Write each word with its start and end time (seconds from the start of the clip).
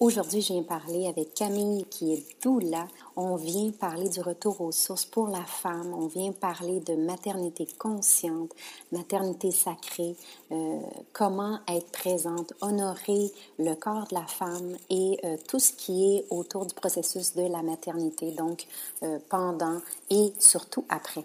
Aujourd'hui, 0.00 0.42
je 0.42 0.52
viens 0.52 0.62
parler 0.62 1.08
avec 1.08 1.34
Camille 1.34 1.84
qui 1.90 2.12
est 2.12 2.24
doula. 2.40 2.86
On 3.16 3.34
vient 3.34 3.72
parler 3.72 4.08
du 4.08 4.20
retour 4.20 4.60
aux 4.60 4.70
sources 4.70 5.04
pour 5.04 5.26
la 5.26 5.42
femme. 5.42 5.92
On 5.92 6.06
vient 6.06 6.30
parler 6.30 6.78
de 6.78 6.94
maternité 6.94 7.66
consciente, 7.78 8.52
maternité 8.92 9.50
sacrée, 9.50 10.14
euh, 10.52 10.78
comment 11.12 11.58
être 11.66 11.90
présente, 11.90 12.52
honorer 12.60 13.32
le 13.58 13.74
corps 13.74 14.06
de 14.08 14.14
la 14.14 14.26
femme 14.26 14.76
et 14.88 15.18
euh, 15.24 15.36
tout 15.48 15.58
ce 15.58 15.72
qui 15.72 16.14
est 16.14 16.26
autour 16.30 16.64
du 16.66 16.76
processus 16.76 17.34
de 17.34 17.42
la 17.42 17.62
maternité, 17.62 18.30
donc 18.30 18.66
euh, 19.02 19.18
pendant 19.28 19.80
et 20.10 20.32
surtout 20.38 20.84
après. 20.88 21.24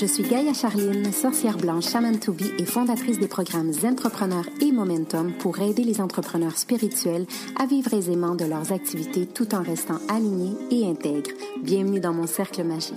Je 0.00 0.06
suis 0.06 0.22
Gaïa 0.22 0.54
Charline, 0.54 1.12
sorcière 1.12 1.58
blanche 1.58 1.90
Shaman 1.90 2.18
to 2.18 2.32
Be 2.32 2.58
et 2.58 2.64
fondatrice 2.64 3.18
des 3.18 3.28
programmes 3.28 3.70
Entrepreneurs 3.84 4.48
et 4.62 4.72
Momentum 4.72 5.34
pour 5.36 5.60
aider 5.60 5.84
les 5.84 6.00
entrepreneurs 6.00 6.56
spirituels 6.56 7.26
à 7.58 7.66
vivre 7.66 7.92
aisément 7.92 8.34
de 8.34 8.46
leurs 8.46 8.72
activités 8.72 9.26
tout 9.26 9.54
en 9.54 9.62
restant 9.62 9.98
alignés 10.08 10.56
et 10.70 10.86
intègres. 10.86 11.32
Bienvenue 11.62 12.00
dans 12.00 12.14
mon 12.14 12.26
cercle 12.26 12.64
magique. 12.64 12.96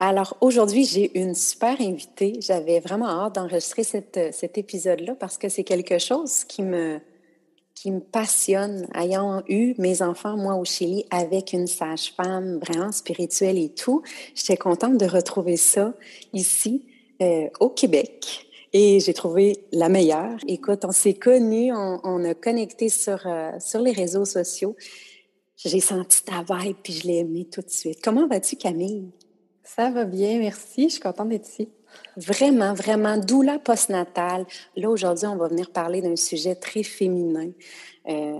Alors 0.00 0.36
aujourd'hui, 0.40 0.84
j'ai 0.84 1.16
une 1.16 1.36
super 1.36 1.80
invitée. 1.80 2.38
J'avais 2.40 2.80
vraiment 2.80 3.06
hâte 3.06 3.36
d'enregistrer 3.36 3.84
cet 3.84 4.58
épisode-là 4.58 5.14
parce 5.14 5.38
que 5.38 5.48
c'est 5.48 5.62
quelque 5.62 6.00
chose 6.00 6.42
qui 6.42 6.62
me, 6.62 6.98
qui 7.74 7.90
me 7.90 8.00
passionne, 8.00 8.86
ayant 8.94 9.42
eu 9.48 9.74
mes 9.78 10.00
enfants, 10.02 10.36
moi, 10.36 10.54
au 10.54 10.64
Chili, 10.64 11.04
avec 11.10 11.52
une 11.52 11.66
sage-femme 11.66 12.58
vraiment 12.58 12.92
spirituelle 12.92 13.58
et 13.58 13.68
tout. 13.68 14.02
J'étais 14.34 14.56
contente 14.56 14.96
de 14.96 15.06
retrouver 15.06 15.56
ça 15.56 15.94
ici, 16.32 16.86
euh, 17.20 17.48
au 17.60 17.70
Québec. 17.70 18.46
Et 18.72 18.98
j'ai 19.00 19.14
trouvé 19.14 19.56
la 19.70 19.88
meilleure. 19.88 20.36
Écoute, 20.48 20.84
on 20.84 20.92
s'est 20.92 21.14
connus, 21.14 21.72
on, 21.72 22.24
a 22.24 22.34
connecté 22.34 22.88
sur, 22.88 23.24
euh, 23.26 23.52
sur 23.60 23.80
les 23.80 23.92
réseaux 23.92 24.24
sociaux. 24.24 24.74
J'ai 25.56 25.80
senti 25.80 26.24
ta 26.24 26.42
vibe, 26.42 26.76
puis 26.82 26.92
je 26.92 27.06
l'ai 27.06 27.18
aimé 27.18 27.46
tout 27.50 27.60
de 27.60 27.70
suite. 27.70 28.00
Comment 28.02 28.26
vas-tu, 28.26 28.56
Camille? 28.56 29.10
Ça 29.62 29.90
va 29.90 30.04
bien, 30.04 30.38
merci. 30.38 30.84
Je 30.84 30.94
suis 30.94 31.00
contente 31.00 31.28
d'être 31.28 31.48
ici. 31.48 31.68
Vraiment, 32.16 32.74
vraiment, 32.74 33.16
doula 33.16 33.58
postnatale. 33.58 34.46
Là, 34.76 34.88
aujourd'hui, 34.88 35.26
on 35.26 35.36
va 35.36 35.48
venir 35.48 35.70
parler 35.70 36.00
d'un 36.00 36.16
sujet 36.16 36.54
très 36.54 36.84
féminin. 36.84 37.50
Euh, 38.08 38.38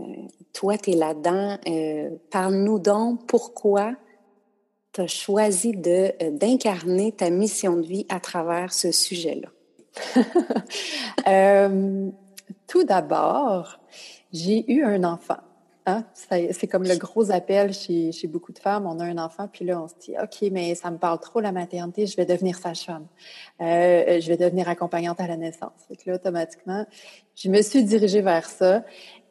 toi, 0.53 0.79
tu 0.79 0.93
es 0.93 0.95
là-dedans. 0.95 1.59
Euh, 1.67 2.11
Parle-nous 2.31 2.79
donc 2.79 3.27
pourquoi 3.27 3.95
tu 4.93 5.01
as 5.01 5.07
choisi 5.09 5.75
euh, 5.87 6.31
d'incarner 6.31 7.13
ta 7.13 7.31
mission 7.31 7.77
de 7.77 7.87
vie 7.87 8.07
à 8.09 8.21
travers 8.21 8.73
ce 8.73 8.93
sujet-là. 8.93 9.49
Tout 12.67 12.85
d'abord, 12.85 13.81
j'ai 14.33 14.71
eu 14.71 14.85
un 14.85 15.05
enfant. 15.05 15.39
Hein? 15.87 16.05
C'est 16.15 16.67
comme 16.67 16.85
le 16.85 16.97
gros 16.97 17.31
appel 17.31 17.75
chez, 17.75 18.11
chez, 18.11 18.27
beaucoup 18.27 18.53
de 18.53 18.59
femmes. 18.59 18.87
On 18.87 18.99
a 19.01 19.05
un 19.05 19.19
enfant, 19.19 19.49
puis 19.53 19.67
là, 19.67 19.83
on 19.83 19.89
se 19.89 19.95
dit, 20.01 20.15
OK, 20.19 20.51
mais 20.51 20.75
ça 20.75 20.91
me 20.91 20.97
parle 20.97 21.21
trop 21.21 21.41
la 21.41 21.53
maternité, 21.53 22.07
je 22.07 22.17
vais 22.17 22.25
devenir 22.25 22.57
sage-femme. 22.57 23.07
Euh, 23.61 24.19
je 24.19 24.29
vais 24.29 24.39
devenir 24.39 24.69
accompagnante 24.69 25.21
à 25.21 25.27
la 25.27 25.37
naissance. 25.37 25.73
Que 25.91 26.11
là, 26.11 26.17
automatiquement, 26.17 26.87
je 27.37 27.51
me 27.51 27.61
suis 27.61 27.85
dirigée 27.85 28.23
vers 28.23 28.47
ça. 28.47 28.83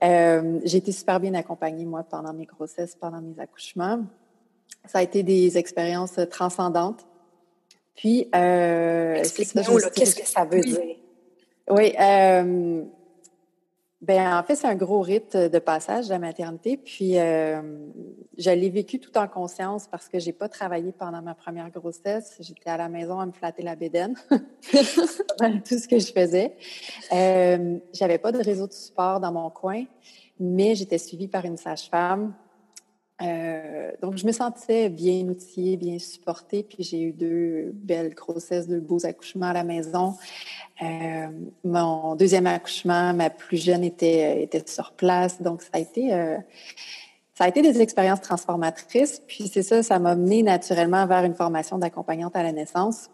Euh, 0.04 0.60
j'ai 0.64 0.78
été 0.78 0.92
super 0.92 1.20
bien 1.20 1.34
accompagnée, 1.34 1.86
moi, 1.86 2.04
pendant 2.04 2.34
mes 2.34 2.46
grossesses, 2.46 2.96
pendant 2.96 3.22
mes 3.22 3.40
accouchements. 3.40 4.02
Ça 4.86 5.00
a 5.00 5.02
été 5.02 5.24
des 5.24 5.58
expériences 5.58 6.20
transcendantes. 6.30 7.08
Puis, 7.96 8.30
euh, 8.36 9.24
qu'est-ce 9.24 10.16
que 10.16 10.28
ça 10.28 10.46
veut 10.46 10.62
dire? 10.62 10.80
Oui, 11.68 11.96
ben 14.04 14.38
en 14.38 14.44
fait, 14.44 14.56
c'est 14.56 14.68
un 14.68 14.76
gros 14.76 15.00
rite 15.00 15.38
de 15.38 15.60
passage 15.60 16.08
de 16.08 16.10
la 16.10 16.20
maternité. 16.20 16.76
Puis, 16.76 17.18
euh, 17.18 17.62
je 18.38 18.50
l'ai 18.50 18.70
vécu 18.70 19.00
tout 19.00 19.18
en 19.18 19.30
conscience 19.30 19.88
parce 19.88 20.10
que 20.10 20.20
j'ai 20.20 20.34
pas 20.34 20.50
travaillé 20.50 20.92
pendant 20.92 21.22
ma 21.22 21.34
première 21.34 21.70
grossesse. 21.70 22.36
J'étais 22.42 22.70
à 22.70 22.76
la 22.76 22.90
maison 22.90 23.18
à 23.22 23.26
me 23.26 23.32
flatter 23.32 23.64
la 23.64 23.78
bédaine. 23.78 24.16
tout 24.30 25.78
ce 25.80 25.88
que 25.88 26.00
je 26.00 26.12
faisais. 26.12 26.54
Euh, 27.14 27.78
J'avais 27.94 28.18
pas 28.18 28.34
de 28.34 28.44
réseau 28.44 28.68
de 28.68 28.74
support 28.74 29.22
dans 29.22 29.32
mon 29.32 29.50
coin, 29.50 29.86
mais 30.38 30.76
j'étais 30.76 30.98
suivie 30.98 31.30
par 31.30 31.46
une 31.46 31.56
sage-femme 31.56 32.34
euh, 33.22 33.92
donc, 34.02 34.18
je 34.18 34.26
me 34.26 34.32
sentais 34.32 34.90
bien 34.90 35.28
outillée, 35.28 35.78
bien 35.78 36.00
supportée, 36.00 36.64
puis 36.64 36.84
j'ai 36.84 37.02
eu 37.02 37.12
deux 37.12 37.72
belles 37.74 38.14
grossesses, 38.14 38.68
deux 38.68 38.80
beaux 38.80 39.06
accouchements 39.06 39.48
à 39.48 39.54
la 39.54 39.64
maison. 39.64 40.16
Euh, 40.82 41.28
mon 41.64 42.16
deuxième 42.16 42.48
accouchement, 42.48 43.14
ma 43.14 43.30
plus 43.30 43.58
jeune 43.58 43.84
était, 43.84 44.44
était 44.44 44.64
sur 44.66 44.94
place, 44.94 45.42
donc 45.42 45.62
ça 45.62 45.70
a 45.74 45.80
été... 45.80 46.14
Euh, 46.14 46.38
ça 47.36 47.46
a 47.46 47.48
été 47.48 47.64
des 47.64 47.82
expériences 47.82 48.22
transformatrices, 48.22 49.20
puis 49.26 49.48
c'est 49.48 49.64
ça, 49.64 49.82
ça 49.82 49.98
m'a 49.98 50.16
mené 50.16 50.44
naturellement 50.44 51.08
vers 51.08 51.24
une 51.24 51.34
formation 51.34 51.80
d'accompagnante 51.80 52.36
à 52.36 52.44
la 52.44 52.52
naissance. 52.52 53.10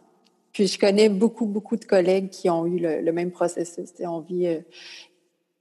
Puis 0.51 0.67
je 0.67 0.77
connais 0.77 1.07
beaucoup, 1.07 1.45
beaucoup 1.45 1.77
de 1.77 1.85
collègues 1.85 2.29
qui 2.29 2.49
ont 2.49 2.65
eu 2.65 2.79
le, 2.79 2.99
le 2.99 3.11
même 3.13 3.31
processus. 3.31 3.93
On 4.01 4.19
vit 4.19 4.59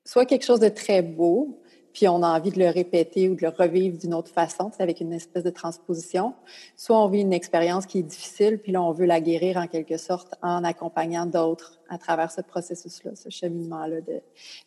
soit 0.04 0.26
quelque 0.26 0.44
chose 0.44 0.58
de 0.58 0.68
très 0.68 1.02
beau, 1.02 1.60
puis 1.98 2.06
on 2.06 2.22
a 2.22 2.28
envie 2.28 2.52
de 2.52 2.60
le 2.60 2.68
répéter 2.68 3.28
ou 3.28 3.34
de 3.34 3.42
le 3.42 3.48
revivre 3.48 3.98
d'une 3.98 4.14
autre 4.14 4.30
façon, 4.30 4.70
avec 4.78 5.00
une 5.00 5.12
espèce 5.12 5.42
de 5.42 5.50
transposition. 5.50 6.32
Soit 6.76 6.96
on 6.96 7.08
vit 7.08 7.22
une 7.22 7.32
expérience 7.32 7.86
qui 7.86 7.98
est 7.98 8.04
difficile, 8.04 8.58
puis 8.58 8.70
là, 8.70 8.80
on 8.80 8.92
veut 8.92 9.04
la 9.04 9.20
guérir 9.20 9.56
en 9.56 9.66
quelque 9.66 9.96
sorte 9.96 10.36
en 10.40 10.62
accompagnant 10.62 11.26
d'autres 11.26 11.80
à 11.88 11.98
travers 11.98 12.30
ce 12.30 12.40
processus-là, 12.40 13.16
ce 13.16 13.30
cheminement-là 13.30 14.00
de, 14.02 14.20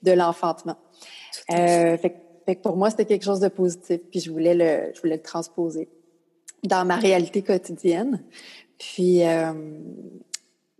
de 0.03 0.11
l'enfantement. 0.11 0.75
Euh, 1.51 1.95
fait, 1.97 2.17
fait, 2.45 2.55
que 2.57 2.61
pour 2.61 2.75
moi, 2.75 2.89
c'était 2.89 3.05
quelque 3.05 3.23
chose 3.23 3.39
de 3.39 3.47
positif, 3.47 4.01
puis 4.11 4.19
je 4.19 4.29
voulais 4.29 4.53
le, 4.53 4.93
je 4.93 4.99
voulais 4.99 5.15
le 5.15 5.21
transposer 5.21 5.87
dans 6.63 6.83
ma 6.83 6.97
réalité 6.97 7.43
quotidienne. 7.43 8.21
Puis, 8.77 9.25
euh, 9.25 9.53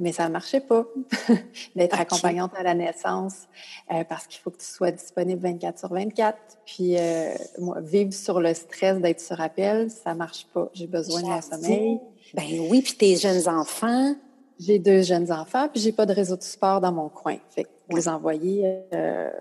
mais 0.02 0.12
ça 0.12 0.28
ne 0.28 0.34
marchait 0.34 0.60
pas 0.60 0.86
d'être 1.76 2.00
accompagnante 2.00 2.52
à 2.58 2.64
la 2.64 2.74
naissance 2.74 3.48
euh, 3.94 4.04
parce 4.04 4.28
qu'il 4.28 4.42
faut 4.42 4.50
que 4.50 4.58
tu 4.58 4.66
sois 4.66 4.92
disponible 4.92 5.42
24 5.42 5.80
sur 5.80 5.90
24. 5.90 6.38
Puis 6.66 6.98
euh, 6.98 7.34
moi, 7.60 7.80
vivre 7.80 8.14
sur 8.14 8.42
le 8.42 8.54
stress 8.54 9.00
d'être 9.00 9.22
sur 9.22 9.40
appel, 9.40 9.90
ça 9.90 10.14
marche 10.14 10.48
pas. 10.54 10.70
J'ai 10.74 10.88
besoin 10.88 11.22
de 11.22 11.28
mon 11.28 11.42
sommeil. 11.42 12.00
Ben 12.34 12.44
oui, 12.70 12.82
puis 12.82 12.96
tes 12.96 13.16
jeunes 13.16 13.48
enfants. 13.48 14.16
J'ai 14.60 14.78
deux 14.78 15.02
jeunes 15.02 15.32
enfants, 15.32 15.68
puis 15.74 15.82
j'ai 15.82 15.92
pas 15.92 16.06
de 16.06 16.14
réseau 16.14 16.38
de 16.38 16.44
sport 16.44 16.82
dans 16.82 16.92
mon 16.92 17.10
coin. 17.10 17.38
Fait 17.50 17.64
que 17.64 17.70
les 17.90 18.08
envoyer. 18.08 18.78
Euh, 18.94 19.32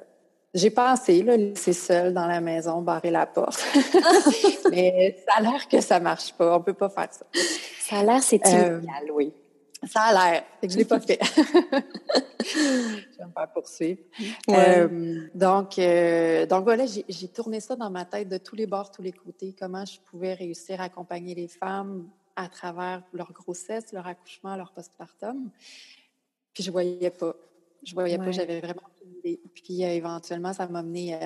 j'ai 0.54 0.70
pensé, 0.70 1.22
là, 1.22 1.36
laisser 1.36 1.74
seule 1.74 2.14
dans 2.14 2.26
la 2.26 2.40
maison, 2.40 2.80
barrer 2.80 3.10
la 3.10 3.26
porte. 3.26 3.62
Mais 4.70 5.16
ça 5.28 5.34
a 5.38 5.42
l'air 5.42 5.68
que 5.68 5.80
ça 5.80 6.00
marche 6.00 6.32
pas. 6.32 6.56
On 6.56 6.62
peut 6.62 6.72
pas 6.72 6.88
faire 6.88 7.08
ça. 7.10 7.26
Ça 7.80 7.98
a 7.98 8.04
l'air, 8.04 8.22
c'est 8.22 8.40
illégal, 8.46 9.10
oui. 9.12 9.32
Ça 9.88 10.02
a 10.02 10.12
l'air. 10.32 10.44
que 10.60 10.68
je 10.68 10.76
l'ai 10.76 10.84
pas 10.84 11.00
fait. 11.00 11.18
je 11.24 13.18
vais 13.18 13.24
me 13.24 13.32
faire 13.32 13.52
poursuivre. 13.54 14.00
Euh, 14.50 15.28
donc, 15.34 15.78
euh, 15.78 16.44
donc 16.46 16.64
voilà, 16.64 16.84
j'ai 16.86 17.28
tourné 17.28 17.60
ça 17.60 17.76
dans 17.76 17.90
ma 17.90 18.04
tête 18.04 18.28
de 18.28 18.36
tous 18.36 18.56
les 18.56 18.66
bords, 18.66 18.90
tous 18.90 19.02
les 19.02 19.12
côtés. 19.12 19.54
Comment 19.58 19.84
je 19.86 19.98
pouvais 20.00 20.34
réussir 20.34 20.80
à 20.80 20.84
accompagner 20.84 21.34
les 21.34 21.48
femmes 21.48 22.08
à 22.36 22.48
travers 22.48 23.02
leur 23.14 23.32
grossesse, 23.32 23.92
leur 23.92 24.06
accouchement, 24.06 24.54
leur 24.54 24.72
postpartum. 24.72 25.50
Puis 26.52 26.62
je 26.62 26.70
voyais 26.70 27.10
pas. 27.10 27.34
Je 27.82 27.94
voyais 27.94 28.18
pas. 28.18 28.32
J'avais 28.32 28.60
vraiment 28.60 28.82
idée. 29.18 29.40
Puis 29.54 29.82
euh, 29.82 29.88
éventuellement, 29.88 30.52
ça 30.52 30.66
m'a 30.68 30.82
mené. 30.82 31.18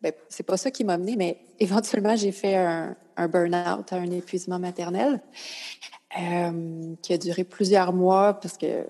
ben, 0.00 0.12
c'est 0.28 0.44
pas 0.44 0.56
ça 0.56 0.70
qui 0.70 0.84
m'a 0.84 0.96
mené, 0.96 1.16
mais 1.16 1.38
éventuellement, 1.58 2.14
j'ai 2.14 2.32
fait 2.32 2.54
un, 2.54 2.96
un 3.16 3.28
burn-out, 3.28 3.92
un 3.92 4.10
épuisement 4.12 4.60
maternel. 4.60 5.20
Qui 7.02 7.12
a 7.12 7.18
duré 7.18 7.44
plusieurs 7.44 7.92
mois 7.92 8.34
parce 8.34 8.56
que 8.56 8.86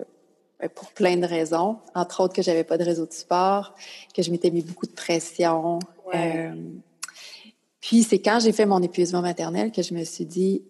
ben, 0.59 0.69
pour 0.69 0.91
plein 0.91 1.17
de 1.17 1.25
raisons, 1.25 1.77
entre 1.93 2.23
autres 2.23 2.33
que 2.33 2.41
j'avais 2.41 2.63
pas 2.63 2.77
de 2.77 2.83
réseau 2.83 3.05
de 3.05 3.13
support, 3.13 3.75
que 4.15 4.21
je 4.21 4.31
m'étais 4.31 4.49
mis 4.49 4.61
beaucoup 4.61 4.87
de 4.87 4.91
pression. 4.91 5.79
puis 7.81 8.03
c'est 8.03 8.19
quand 8.19 8.39
j'ai 8.39 8.51
fait 8.51 8.65
mon 8.65 8.81
épuisement 8.81 9.21
maternel 9.21 9.71
que 9.71 9.81
je 9.81 9.93
me 9.93 10.03
suis 10.03 10.25
dit, 10.25 10.63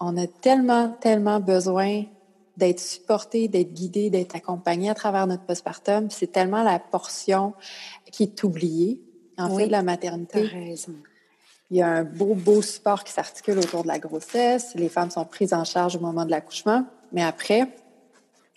on 0.00 0.16
a 0.16 0.26
tellement, 0.26 0.88
tellement 1.00 1.40
besoin 1.40 2.04
d'être 2.56 2.80
supporté, 2.80 3.48
d'être 3.48 3.72
guidé, 3.72 4.10
d'être 4.10 4.34
accompagné 4.34 4.88
à 4.88 4.94
travers 4.94 5.26
notre 5.26 5.44
postpartum. 5.44 6.08
C'est 6.10 6.32
tellement 6.32 6.62
la 6.62 6.78
portion 6.78 7.52
qui 8.10 8.22
est 8.22 8.42
oubliée, 8.42 9.02
en 9.36 9.54
fait, 9.54 9.66
de 9.66 9.72
la 9.72 9.82
maternité. 9.82 10.42
Raison. 10.46 10.94
Il 11.70 11.78
y 11.78 11.82
a 11.82 11.88
un 11.88 12.04
beau, 12.04 12.34
beau 12.34 12.62
support 12.62 13.02
qui 13.04 13.12
s'articule 13.12 13.58
autour 13.58 13.82
de 13.82 13.88
la 13.88 13.98
grossesse. 13.98 14.74
Les 14.74 14.88
femmes 14.88 15.10
sont 15.10 15.24
prises 15.24 15.52
en 15.52 15.64
charge 15.64 15.96
au 15.96 16.00
moment 16.00 16.24
de 16.24 16.30
l'accouchement, 16.30 16.84
mais 17.12 17.22
après... 17.22 17.68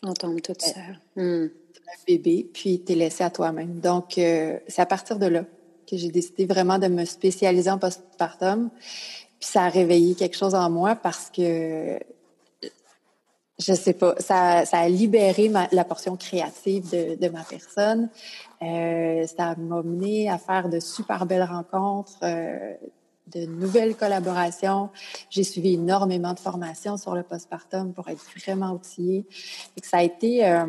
On 0.04 0.14
tombe 0.14 0.42
toute 0.42 0.62
seule. 0.62 1.00
Hmm. 1.16 1.48
Un 1.48 2.06
bébé, 2.06 2.48
puis 2.54 2.84
tu 2.86 2.94
es 2.94 2.96
laissé 2.96 3.24
à 3.24 3.30
toi-même. 3.30 3.80
Donc, 3.80 4.18
euh, 4.18 4.60
c'est 4.68 4.82
à 4.82 4.86
partir 4.86 5.18
de 5.18 5.26
là 5.26 5.44
que 5.90 5.98
j'ai 5.98 6.10
décidé 6.10 6.46
vraiment 6.46 6.78
de 6.78 6.88
me 6.88 7.04
spécialiser 7.04 7.72
en 7.72 7.80
postpartum. 7.80 8.70
Puis 9.40 9.50
ça 9.50 9.64
a 9.64 9.70
réveillé 9.70 10.14
quelque 10.14 10.38
chose 10.38 10.54
en 10.54 10.70
moi 10.70 10.96
parce 10.96 11.32
que 11.32 12.00
je 13.60 13.74
sais 13.74 13.94
pas, 13.94 14.16
ça, 14.20 14.66
ça 14.66 14.80
a 14.80 14.90
libéré 14.90 15.52
la 15.72 15.84
portion 15.84 16.16
créative 16.16 16.90
de, 16.92 17.16
de 17.16 17.30
ma 17.30 17.44
personne. 17.44 18.10
Euh, 18.62 19.28
ça 19.28 19.56
m'a 19.58 19.84
mené 19.84 20.30
à 20.30 20.38
faire 20.38 20.70
de 20.70 20.80
super 20.80 21.26
belles 21.26 21.44
rencontres, 21.44 22.18
euh, 22.24 22.74
de 23.34 23.46
nouvelles 23.46 23.96
collaborations. 23.96 24.90
J'ai 25.30 25.44
suivi 25.44 25.74
énormément 25.74 26.34
de 26.34 26.40
formations 26.40 26.98
sur 26.98 27.16
le 27.16 27.24
postpartum 27.24 27.94
pour 27.94 28.08
être 28.10 28.24
vraiment 28.40 28.72
outillée. 28.72 29.26
Et 29.78 29.81
que 29.81 29.88
ça 29.88 29.98
a 29.98 30.04
été, 30.04 30.46
euh, 30.48 30.66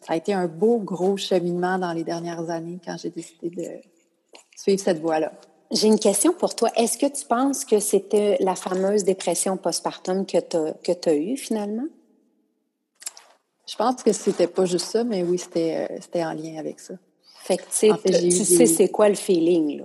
ça 0.00 0.14
a 0.14 0.16
été 0.16 0.32
un 0.32 0.46
beau 0.46 0.78
gros 0.78 1.16
cheminement 1.16 1.78
dans 1.78 1.92
les 1.92 2.04
dernières 2.04 2.50
années 2.50 2.78
quand 2.84 2.96
j'ai 2.96 3.10
décidé 3.10 3.50
de 3.50 3.68
suivre 4.56 4.82
cette 4.82 5.00
voie-là. 5.00 5.32
J'ai 5.70 5.88
une 5.88 5.98
question 5.98 6.32
pour 6.32 6.54
toi. 6.54 6.70
Est-ce 6.76 6.98
que 6.98 7.06
tu 7.06 7.24
penses 7.26 7.64
que 7.64 7.80
c'était 7.80 8.36
la 8.40 8.54
fameuse 8.54 9.04
dépression 9.04 9.56
postpartum 9.56 10.24
que 10.26 10.38
tu 10.92 11.08
as 11.08 11.14
eue 11.14 11.36
finalement? 11.36 11.86
Je 13.66 13.76
pense 13.76 14.02
que 14.02 14.12
c'était 14.12 14.46
pas 14.46 14.66
juste 14.66 14.86
ça, 14.86 15.04
mais 15.04 15.22
oui, 15.22 15.38
c'était, 15.38 15.88
euh, 15.90 16.22
en 16.22 16.32
lien 16.32 16.58
avec 16.58 16.80
ça. 16.80 16.94
Fait 17.42 17.56
que, 17.56 17.62
tu 17.62 18.30
sais, 18.30 18.66
c'est 18.66 18.88
quoi 18.88 19.08
le 19.08 19.14
feeling, 19.14 19.78
là? 19.78 19.84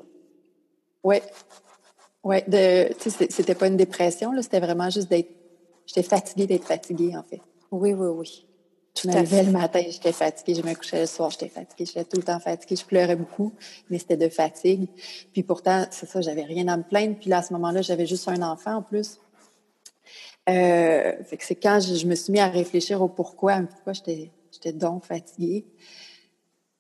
Oui. 1.04 1.18
Oui, 2.24 2.38
de, 2.48 2.90
c'était 3.00 3.56
pas 3.56 3.68
une 3.68 3.78
dépression, 3.78 4.32
là, 4.32 4.42
c'était 4.42 4.60
vraiment 4.60 4.90
juste 4.90 5.10
d'être. 5.10 5.30
J'étais 5.86 6.04
fatiguée 6.04 6.48
d'être 6.48 6.66
fatiguée, 6.66 7.16
en 7.16 7.24
fait. 7.24 7.42
Oui, 7.72 7.94
oui, 7.94 8.08
oui. 8.08 8.46
je 9.02 9.08
me 9.08 9.14
levais 9.14 9.44
le 9.44 9.52
matin, 9.52 9.82
j'étais 9.90 10.12
fatiguée. 10.12 10.62
Je 10.62 10.68
me 10.68 10.74
couchais 10.76 11.00
le 11.00 11.06
soir, 11.08 11.32
j'étais 11.32 11.48
fatiguée. 11.48 11.86
J'étais 11.86 12.04
tout 12.04 12.18
le 12.18 12.24
temps 12.24 12.40
fatiguée. 12.40 12.76
Je 12.76 12.86
pleurais 12.86 13.16
beaucoup, 13.16 13.54
mais 13.90 13.98
c'était 13.98 14.18
de 14.18 14.30
fatigue. 14.30 14.88
Puis 15.34 15.44
pourtant, 15.44 15.86
c'est 15.90 16.08
ça, 16.08 16.22
j'avais 16.22 16.44
rien 16.44 16.68
à 16.68 16.78
me 16.78 16.84
plaindre. 16.84 17.16
Puis 17.20 17.30
là, 17.30 17.38
à 17.38 17.42
ce 17.42 17.54
moment-là, 17.54 17.82
j'avais 17.82 18.06
juste 18.06 18.28
un 18.28 18.42
enfant 18.42 18.76
en 18.76 18.82
plus. 18.82 19.20
Euh, 20.50 21.14
c'est 21.42 21.56
quand 21.56 21.80
je, 21.80 22.06
me 22.06 22.16
suis 22.16 22.32
mis 22.32 22.40
à 22.40 22.48
réfléchir 22.48 23.02
au 23.02 23.08
pourquoi, 23.08 23.62
pourquoi 23.62 23.94
j'étais, 23.94 24.32
j'étais 24.52 24.74
donc 24.74 25.06
fatiguée, 25.06 25.66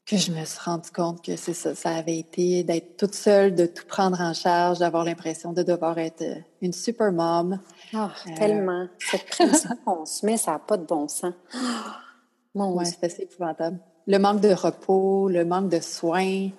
que 0.09 0.17
je 0.17 0.31
me 0.31 0.43
suis 0.43 0.59
rendu 0.59 0.89
compte 0.89 1.23
que 1.23 1.35
c'est 1.35 1.53
ça, 1.53 1.75
ça 1.75 1.91
avait 1.91 2.17
été 2.17 2.63
d'être 2.63 2.97
toute 2.97 3.13
seule, 3.13 3.53
de 3.53 3.67
tout 3.67 3.85
prendre 3.85 4.19
en 4.19 4.33
charge, 4.33 4.79
d'avoir 4.79 5.03
l'impression 5.03 5.53
de 5.53 5.61
devoir 5.61 5.99
être 5.99 6.23
euh, 6.23 6.35
une 6.61 6.73
super 6.73 7.11
mom. 7.11 7.59
Ah, 7.93 8.11
tellement. 8.35 8.87
Cette 8.97 9.25
pression 9.27 9.69
qu'on 9.85 10.05
se 10.05 10.25
met, 10.25 10.37
ça 10.37 10.53
n'a 10.53 10.59
pas 10.59 10.77
de 10.77 10.85
bon 10.85 11.07
sens. 11.07 11.33
Mon 12.55 12.83
c'est 12.83 13.03
assez 13.03 13.23
épouvantable. 13.23 13.77
Le 14.07 14.17
manque 14.17 14.41
de 14.41 14.51
repos, 14.51 15.29
le 15.29 15.45
manque 15.45 15.69
de 15.69 15.79
soins. 15.79 16.49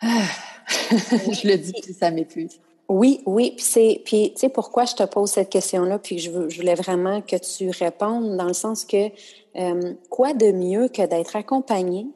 Ah, 0.00 0.22
je 0.70 1.46
le 1.46 1.58
dis, 1.58 1.74
puis 1.82 1.92
ça 1.92 2.10
m'épuise. 2.10 2.58
Oui, 2.88 3.20
oui. 3.26 3.52
Puis 3.56 3.64
c'est, 3.64 4.02
tu 4.04 4.30
sais 4.36 4.48
pourquoi 4.48 4.84
je 4.84 4.94
te 4.94 5.02
pose 5.02 5.30
cette 5.30 5.50
question-là, 5.50 5.98
puis 5.98 6.18
je 6.18 6.30
voulais 6.30 6.74
vraiment 6.74 7.20
que 7.20 7.36
tu 7.36 7.70
répondes 7.70 8.36
dans 8.36 8.44
le 8.46 8.52
sens 8.52 8.84
que 8.84 9.10
euh, 9.56 9.94
quoi 10.08 10.34
de 10.34 10.52
mieux 10.52 10.88
que 10.88 11.04
d'être 11.04 11.34
accompagné 11.34 12.06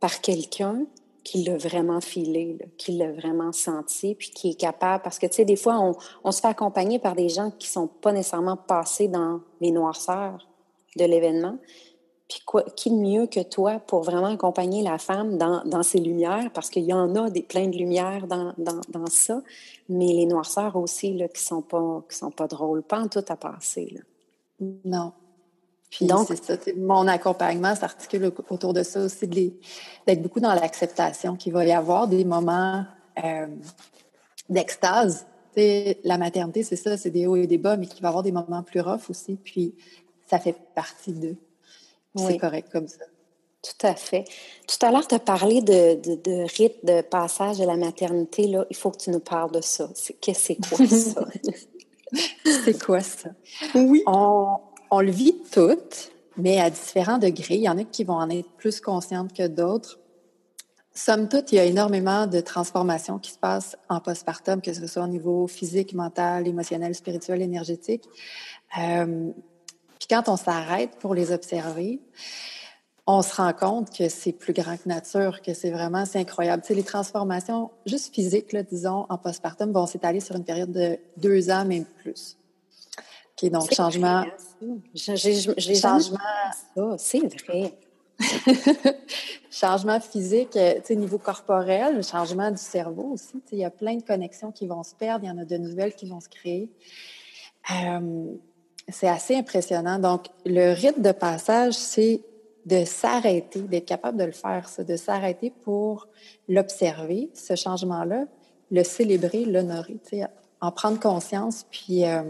par 0.00 0.20
quelqu'un 0.20 0.84
qui 1.24 1.42
l'a 1.42 1.56
vraiment 1.56 2.00
filé, 2.00 2.58
qui 2.76 2.92
l'a 2.92 3.10
vraiment 3.12 3.52
senti, 3.52 4.14
puis 4.14 4.30
qui 4.30 4.50
est 4.50 4.60
capable, 4.60 5.02
parce 5.02 5.18
que 5.18 5.26
tu 5.26 5.34
sais 5.34 5.44
des 5.44 5.56
fois 5.56 5.78
on, 5.78 5.94
on 6.22 6.32
se 6.32 6.40
fait 6.40 6.48
accompagner 6.48 6.98
par 6.98 7.14
des 7.14 7.30
gens 7.30 7.50
qui 7.58 7.68
sont 7.68 7.86
pas 7.86 8.12
nécessairement 8.12 8.56
passés 8.56 9.08
dans 9.08 9.40
les 9.60 9.70
noirceurs 9.70 10.46
de 10.96 11.04
l'événement, 11.04 11.56
puis 12.28 12.40
quoi, 12.46 12.62
qui 12.62 12.90
de 12.90 12.96
mieux 12.96 13.26
que 13.26 13.40
toi 13.40 13.78
pour 13.78 14.02
vraiment 14.02 14.32
accompagner 14.32 14.82
la 14.82 14.98
femme 14.98 15.36
dans, 15.36 15.62
dans 15.64 15.82
ses 15.82 15.98
lumières, 15.98 16.50
parce 16.54 16.70
qu'il 16.70 16.84
y 16.84 16.92
en 16.92 17.14
a 17.16 17.28
des, 17.28 17.42
plein 17.42 17.68
de 17.68 17.76
lumières 17.76 18.26
dans, 18.26 18.54
dans, 18.56 18.80
dans 18.88 19.06
ça, 19.06 19.42
mais 19.88 20.06
les 20.06 20.26
noirceurs 20.26 20.76
aussi 20.76 21.12
là, 21.12 21.28
qui 21.28 21.42
sont 21.42 21.60
pas 21.60 22.02
qui 22.08 22.16
sont 22.16 22.30
pas 22.30 22.46
drôles, 22.46 22.82
pas 22.82 23.00
en 23.00 23.08
tout 23.08 23.24
à 23.28 23.36
passer. 23.36 23.92
Là. 23.94 24.00
Non. 24.84 25.12
Puis 25.90 26.06
Donc, 26.06 26.26
c'est 26.28 26.42
ça, 26.42 26.56
mon 26.76 27.06
accompagnement 27.06 27.76
s'articule 27.76 28.32
autour 28.48 28.72
de 28.72 28.82
ça 28.82 29.04
aussi, 29.04 29.28
d'être 29.28 30.22
beaucoup 30.22 30.40
dans 30.40 30.54
l'acceptation, 30.54 31.36
qu'il 31.36 31.52
va 31.52 31.64
y 31.64 31.72
avoir 31.72 32.08
des 32.08 32.24
moments 32.24 32.84
euh, 33.22 33.46
d'extase. 34.48 35.26
La 35.56 36.18
maternité, 36.18 36.64
c'est 36.64 36.74
ça, 36.74 36.96
c'est 36.96 37.10
des 37.10 37.28
hauts 37.28 37.36
et 37.36 37.46
des 37.46 37.58
bas, 37.58 37.76
mais 37.76 37.86
qu'il 37.86 38.02
va 38.02 38.08
y 38.08 38.10
avoir 38.10 38.24
des 38.24 38.32
moments 38.32 38.64
plus 38.64 38.80
rough 38.80 39.08
aussi, 39.08 39.36
puis 39.36 39.76
ça 40.26 40.40
fait 40.40 40.56
partie 40.74 41.12
d'eux. 41.12 41.36
C'est 42.16 42.38
correct 42.38 42.68
comme 42.70 42.88
ça. 42.88 43.04
Tout 43.64 43.86
à 43.86 43.94
fait. 43.94 44.24
Tout 44.68 44.84
à 44.86 44.92
l'heure, 44.92 45.08
tu 45.08 45.14
as 45.14 45.18
parlé 45.18 45.62
de, 45.62 45.94
de, 45.94 46.16
de, 46.16 46.46
rite 46.56 46.84
de 46.84 47.00
passage 47.00 47.60
à 47.60 47.64
la 47.64 47.76
maternité. 47.76 48.46
Là. 48.46 48.66
Il 48.68 48.76
faut 48.76 48.90
que 48.90 48.98
tu 48.98 49.10
nous 49.10 49.20
parles 49.20 49.52
de 49.52 49.62
ça. 49.62 49.88
Qu'est-ce 50.20 50.48
que 50.48 50.58
c'est 50.60 50.76
quoi 50.76 50.86
ça? 50.86 51.26
c'est 52.64 52.84
quoi 52.84 53.00
ça? 53.00 53.30
Oui. 53.74 54.02
On, 54.06 54.58
on, 54.90 55.00
le 55.00 55.10
vit 55.10 55.36
toutes, 55.50 56.12
mais 56.36 56.60
à 56.60 56.68
différents 56.68 57.16
degrés. 57.16 57.54
Il 57.54 57.62
y 57.62 57.68
en 57.68 57.78
a 57.78 57.84
qui 57.84 58.04
vont 58.04 58.16
en 58.16 58.28
être 58.28 58.50
plus 58.58 58.80
conscientes 58.80 59.32
que 59.32 59.46
d'autres. 59.46 59.98
Somme 60.92 61.28
toute, 61.28 61.50
il 61.50 61.56
y 61.56 61.58
a 61.58 61.64
énormément 61.64 62.26
de 62.26 62.40
transformations 62.40 63.18
qui 63.18 63.32
se 63.32 63.38
passent 63.38 63.76
en 63.88 63.98
postpartum, 63.98 64.60
que 64.60 64.74
ce 64.74 64.86
soit 64.86 65.02
au 65.02 65.08
niveau 65.08 65.46
physique, 65.46 65.94
mental, 65.94 66.46
émotionnel, 66.46 66.94
spirituel, 66.94 67.40
énergétique. 67.40 68.04
Euh, 68.78 69.32
puis 70.06 70.14
quand 70.14 70.30
on 70.30 70.36
s'arrête 70.36 70.98
pour 70.98 71.14
les 71.14 71.32
observer, 71.32 71.98
on 73.06 73.22
se 73.22 73.36
rend 73.36 73.54
compte 73.54 73.90
que 73.90 74.10
c'est 74.10 74.32
plus 74.32 74.52
grand 74.52 74.76
que 74.76 74.86
nature, 74.86 75.40
que 75.40 75.54
c'est 75.54 75.70
vraiment, 75.70 76.04
c'est 76.04 76.18
incroyable. 76.18 76.62
Tu 76.62 76.68
sais, 76.68 76.74
les 76.74 76.82
transformations 76.82 77.70
juste 77.86 78.14
physiques, 78.14 78.52
là, 78.52 78.62
disons, 78.62 79.06
en 79.08 79.16
postpartum, 79.16 79.72
vont 79.72 79.86
s'étaler 79.86 80.20
sur 80.20 80.36
une 80.36 80.44
période 80.44 80.72
de 80.72 80.98
deux 81.16 81.48
ans, 81.50 81.64
même 81.64 81.86
plus. 81.86 82.36
OK, 83.42 83.50
donc 83.50 83.72
changement. 83.72 84.26
J'ai 84.92 85.74
changement. 85.74 86.18
Ça, 86.74 86.96
c'est 86.98 87.46
vrai. 87.46 87.72
changement 89.50 90.00
physique, 90.00 90.54
euh, 90.56 90.74
tu 90.74 90.80
sais, 90.84 90.96
niveau 90.96 91.16
corporel, 91.16 92.04
changement 92.04 92.50
du 92.50 92.62
cerveau 92.62 93.12
aussi. 93.14 93.32
Tu 93.32 93.38
sais, 93.38 93.56
il 93.56 93.58
y 93.60 93.64
a 93.64 93.70
plein 93.70 93.96
de 93.96 94.02
connexions 94.02 94.52
qui 94.52 94.66
vont 94.66 94.82
se 94.82 94.94
perdre, 94.94 95.24
il 95.24 95.28
y 95.28 95.30
en 95.30 95.38
a 95.38 95.46
de 95.46 95.56
nouvelles 95.56 95.94
qui 95.94 96.06
vont 96.06 96.20
se 96.20 96.28
créer. 96.28 96.70
Euh, 97.70 98.36
c'est 98.88 99.08
assez 99.08 99.36
impressionnant. 99.36 99.98
Donc, 99.98 100.26
le 100.44 100.72
rite 100.72 101.00
de 101.00 101.12
passage, 101.12 101.74
c'est 101.74 102.20
de 102.66 102.84
s'arrêter, 102.84 103.60
d'être 103.60 103.84
capable 103.84 104.18
de 104.18 104.24
le 104.24 104.32
faire, 104.32 104.68
de 104.78 104.96
s'arrêter 104.96 105.52
pour 105.62 106.08
l'observer, 106.48 107.30
ce 107.34 107.56
changement-là, 107.56 108.24
le 108.70 108.84
célébrer, 108.84 109.44
l'honorer, 109.44 109.98
en 110.60 110.72
prendre 110.72 110.98
conscience, 110.98 111.66
puis, 111.70 112.06
euh, 112.06 112.22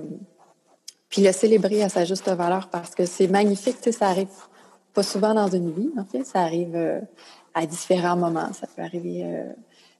puis 1.08 1.22
le 1.22 1.30
célébrer 1.30 1.82
à 1.82 1.88
sa 1.88 2.04
juste 2.04 2.28
valeur 2.28 2.68
parce 2.68 2.94
que 2.94 3.06
c'est 3.06 3.28
magnifique, 3.28 3.76
ça 3.92 4.08
arrive 4.08 4.28
pas 4.92 5.02
souvent 5.02 5.34
dans 5.34 5.48
une 5.48 5.72
vie, 5.72 5.90
ça 6.24 6.40
arrive 6.40 6.74
euh, 6.74 7.00
à 7.54 7.66
différents 7.66 8.16
moments. 8.16 8.52
Ça 8.52 8.66
peut 8.66 8.82
arriver 8.82 9.22
euh, 9.24 9.52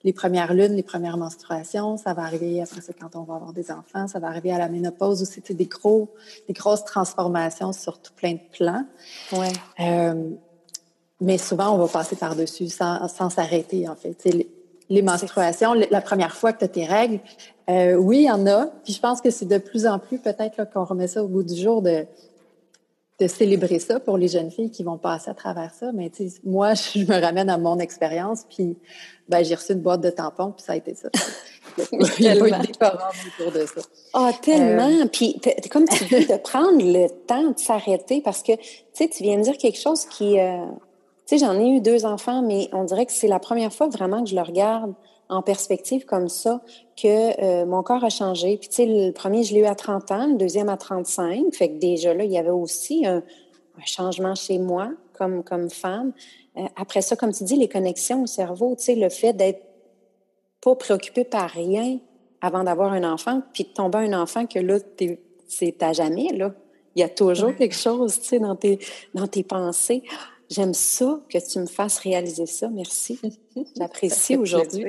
les 0.04 0.12
premières 0.12 0.52
lunes, 0.52 0.74
les 0.74 0.82
premières 0.82 1.16
menstruations, 1.16 1.96
ça 1.96 2.12
va 2.12 2.22
arriver 2.22 2.60
après 2.62 2.82
ça 2.82 2.92
quand 2.98 3.16
on 3.16 3.22
va 3.22 3.36
avoir 3.36 3.52
des 3.52 3.70
enfants, 3.70 4.06
ça 4.06 4.18
va 4.18 4.28
arriver 4.28 4.52
à 4.52 4.58
la 4.58 4.68
ménopause 4.68 5.22
aussi, 5.22 5.42
c'est 5.42 5.54
des 5.54 5.64
gros, 5.64 6.10
des 6.46 6.52
grosses 6.52 6.84
transformations 6.84 7.72
sur 7.72 7.98
tout 7.98 8.12
plein 8.14 8.34
de 8.34 8.40
plans. 8.52 8.84
Ouais. 9.32 9.52
Euh, 9.80 10.30
mais 11.20 11.38
souvent, 11.38 11.74
on 11.74 11.78
va 11.78 11.88
passer 11.88 12.16
par-dessus 12.16 12.68
sans, 12.68 13.08
sans 13.08 13.30
s'arrêter, 13.30 13.88
en 13.88 13.96
fait. 13.96 14.16
Les, 14.24 14.50
les, 14.90 15.02
menstruations, 15.02 15.72
la 15.72 16.00
première 16.02 16.34
fois 16.36 16.52
que 16.52 16.58
tu 16.58 16.64
as 16.64 16.68
tes 16.68 16.84
règles, 16.84 17.20
euh, 17.70 17.94
oui, 17.94 18.18
il 18.18 18.24
y 18.24 18.30
en 18.30 18.46
a. 18.46 18.66
Puis 18.84 18.92
je 18.92 19.00
pense 19.00 19.22
que 19.22 19.30
c'est 19.30 19.46
de 19.46 19.58
plus 19.58 19.86
en 19.86 19.98
plus 19.98 20.18
peut-être 20.18 20.70
qu'on 20.70 20.84
remet 20.84 21.08
ça 21.08 21.24
au 21.24 21.28
bout 21.28 21.42
du 21.42 21.56
jour 21.56 21.80
de 21.80 22.04
de 23.20 23.28
célébrer 23.28 23.78
ça 23.78 24.00
pour 24.00 24.18
les 24.18 24.26
jeunes 24.26 24.50
filles 24.50 24.70
qui 24.70 24.82
vont 24.82 24.98
passer 24.98 25.30
à 25.30 25.34
travers 25.34 25.72
ça. 25.72 25.92
Mais 25.92 26.10
moi, 26.44 26.74
je 26.74 27.00
me 27.00 27.20
ramène 27.20 27.48
à 27.48 27.58
mon 27.58 27.78
expérience, 27.78 28.44
puis 28.48 28.76
ben, 29.28 29.44
j'ai 29.44 29.54
reçu 29.54 29.72
une 29.72 29.80
boîte 29.80 30.00
de 30.00 30.10
tampons, 30.10 30.52
puis 30.52 30.64
ça 30.64 30.72
a 30.72 30.76
été 30.76 30.94
ça. 30.94 31.08
Il 32.18 32.24
y 32.24 32.28
a 32.28 32.36
eu 32.36 32.50
des 32.50 32.50
autour 32.50 33.52
de 33.52 33.66
ça. 33.66 33.80
Ah, 34.12 34.30
tellement! 34.42 35.02
Euh, 35.02 35.06
puis, 35.06 35.40
comme 35.70 35.88
tu 35.88 36.04
dis, 36.20 36.26
de 36.26 36.36
prendre 36.36 36.78
le 36.78 37.08
temps 37.26 37.50
de 37.50 37.58
s'arrêter, 37.58 38.20
parce 38.20 38.42
que, 38.42 38.52
tu 38.52 38.62
sais, 38.92 39.08
tu 39.08 39.22
viens 39.22 39.38
de 39.38 39.42
dire 39.42 39.58
quelque 39.58 39.78
chose 39.78 40.04
qui... 40.04 40.38
Euh, 40.38 40.64
tu 41.26 41.38
sais, 41.38 41.44
j'en 41.44 41.58
ai 41.58 41.68
eu 41.76 41.80
deux 41.80 42.04
enfants, 42.04 42.42
mais 42.42 42.68
on 42.72 42.84
dirait 42.84 43.06
que 43.06 43.12
c'est 43.12 43.28
la 43.28 43.38
première 43.38 43.72
fois 43.72 43.88
vraiment 43.88 44.22
que 44.22 44.28
je 44.28 44.34
le 44.34 44.42
regarde 44.42 44.92
en 45.28 45.42
perspective 45.42 46.04
comme 46.04 46.28
ça, 46.28 46.60
que 46.96 47.42
euh, 47.42 47.66
mon 47.66 47.82
corps 47.82 48.04
a 48.04 48.10
changé. 48.10 48.56
Puis, 48.56 48.68
tu 48.68 48.74
sais, 48.76 48.86
le 48.86 49.12
premier, 49.12 49.42
je 49.42 49.54
l'ai 49.54 49.60
eu 49.60 49.66
à 49.66 49.74
30 49.74 50.10
ans, 50.12 50.26
le 50.26 50.36
deuxième 50.36 50.68
à 50.68 50.76
35. 50.76 51.54
Fait 51.54 51.68
que 51.68 51.78
déjà, 51.78 52.14
là, 52.14 52.24
il 52.24 52.32
y 52.32 52.38
avait 52.38 52.50
aussi 52.50 53.06
un, 53.06 53.22
changement 53.84 54.36
chez 54.36 54.58
moi 54.58 54.90
comme, 55.14 55.42
comme 55.42 55.68
femme. 55.68 56.12
Euh, 56.56 56.62
après 56.76 57.02
ça, 57.02 57.16
comme 57.16 57.32
tu 57.32 57.42
dis, 57.42 57.56
les 57.56 57.68
connexions 57.68 58.22
au 58.22 58.26
cerveau, 58.26 58.76
tu 58.76 58.84
sais, 58.84 58.94
le 58.94 59.08
fait 59.08 59.32
d'être 59.32 59.62
pas 60.60 60.76
préoccupé 60.76 61.24
par 61.24 61.50
rien 61.50 61.98
avant 62.40 62.62
d'avoir 62.62 62.92
un 62.92 63.04
enfant, 63.10 63.42
puis 63.52 63.64
de 63.64 63.70
tomber 63.70 63.98
un 63.98 64.12
enfant 64.12 64.46
que 64.46 64.58
là, 64.58 64.78
c'est 65.48 65.82
à 65.82 65.92
jamais, 65.92 66.28
là. 66.32 66.54
Il 66.96 67.00
y 67.00 67.02
a 67.02 67.08
toujours 67.08 67.56
quelque 67.56 67.74
chose, 67.74 68.20
tu 68.20 68.28
sais, 68.28 68.38
dans 68.38 68.54
tes, 68.54 68.78
dans 69.14 69.26
tes 69.26 69.42
pensées. 69.42 70.04
J'aime 70.54 70.72
ça 70.72 71.18
que 71.28 71.38
tu 71.38 71.58
me 71.58 71.66
fasses 71.66 71.98
réaliser 71.98 72.46
ça. 72.46 72.68
Merci. 72.68 73.20
J'apprécie 73.76 74.36
aujourd'hui. 74.36 74.84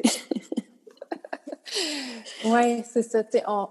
oui, 2.45 2.83
c'est 2.83 3.01
ça. 3.01 3.23
On, 3.47 3.67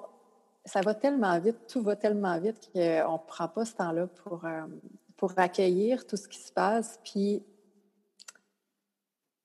ça 0.65 0.81
va 0.81 0.95
tellement 0.95 1.39
vite, 1.39 1.69
tout 1.69 1.83
va 1.83 1.95
tellement 1.95 2.37
vite 2.41 2.69
qu'on 2.73 3.13
ne 3.13 3.27
prend 3.29 3.47
pas 3.47 3.65
ce 3.65 3.75
temps-là 3.75 4.09
pour, 4.09 4.45
euh, 4.45 4.63
pour 5.17 5.35
accueillir 5.37 6.05
tout 6.05 6.17
ce 6.17 6.27
qui 6.27 6.39
se 6.39 6.51
passe. 6.51 6.99
Puis 7.05 7.45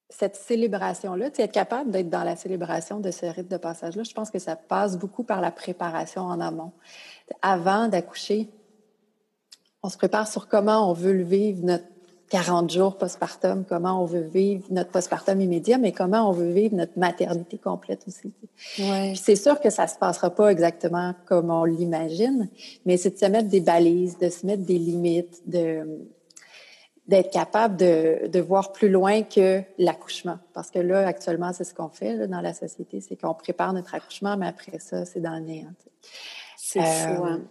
cette 0.09 0.35
célébration-là, 0.35 1.27
être 1.27 1.51
capable 1.51 1.91
d'être 1.91 2.09
dans 2.09 2.23
la 2.23 2.35
célébration 2.35 2.99
de 2.99 3.11
ce 3.11 3.27
rite 3.27 3.47
de 3.47 3.57
passage-là, 3.57 4.01
je 4.01 4.13
pense 4.13 4.31
que 4.31 4.39
ça 4.39 4.55
passe 4.55 4.97
beaucoup 4.97 5.23
par 5.23 5.39
la 5.39 5.51
préparation 5.51 6.23
en 6.23 6.39
amont. 6.39 6.71
Avant 7.43 7.89
d'accoucher, 7.89 8.49
on 9.83 9.89
se 9.89 9.97
prépare 9.97 10.27
sur 10.27 10.47
comment 10.47 10.89
on 10.89 10.93
veut 10.93 11.13
le 11.13 11.23
vivre, 11.23 11.63
notre 11.63 11.85
40 12.29 12.69
jours 12.71 12.97
postpartum, 12.97 13.65
comment 13.67 14.03
on 14.03 14.05
veut 14.05 14.21
vivre 14.21 14.63
notre 14.69 14.91
postpartum 14.91 15.41
immédiat, 15.41 15.77
mais 15.77 15.91
comment 15.91 16.29
on 16.29 16.31
veut 16.31 16.51
vivre 16.51 16.75
notre 16.75 16.97
maternité 16.97 17.57
complète 17.57 18.03
aussi. 18.07 18.31
Ouais. 18.79 19.13
c'est 19.15 19.35
sûr 19.35 19.59
que 19.59 19.69
ça 19.69 19.87
se 19.87 19.97
passera 19.97 20.29
pas 20.29 20.51
exactement 20.51 21.15
comme 21.25 21.49
on 21.49 21.63
l'imagine, 21.63 22.49
mais 22.85 22.97
c'est 22.97 23.11
de 23.11 23.17
se 23.17 23.25
mettre 23.25 23.49
des 23.49 23.61
balises, 23.61 24.17
de 24.17 24.29
se 24.29 24.45
mettre 24.45 24.63
des 24.63 24.77
limites, 24.77 25.41
de 25.47 25.85
d'être 27.07 27.31
capable 27.31 27.75
de, 27.75 28.27
de, 28.27 28.39
voir 28.39 28.71
plus 28.71 28.87
loin 28.87 29.23
que 29.23 29.63
l'accouchement. 29.79 30.37
Parce 30.53 30.69
que 30.69 30.77
là, 30.77 31.07
actuellement, 31.07 31.51
c'est 31.53 31.63
ce 31.63 31.73
qu'on 31.73 31.89
fait 31.89 32.15
là, 32.15 32.27
dans 32.27 32.39
la 32.39 32.53
société, 32.53 33.01
c'est 33.01 33.15
qu'on 33.15 33.33
prépare 33.33 33.73
notre 33.73 33.95
accouchement, 33.95 34.37
mais 34.37 34.45
après 34.45 34.77
ça, 34.77 35.05
c'est 35.05 35.19
dans 35.19 35.33
le 35.33 35.39
néant. 35.39 35.73
C'est 36.55 36.81
hein? 36.81 37.41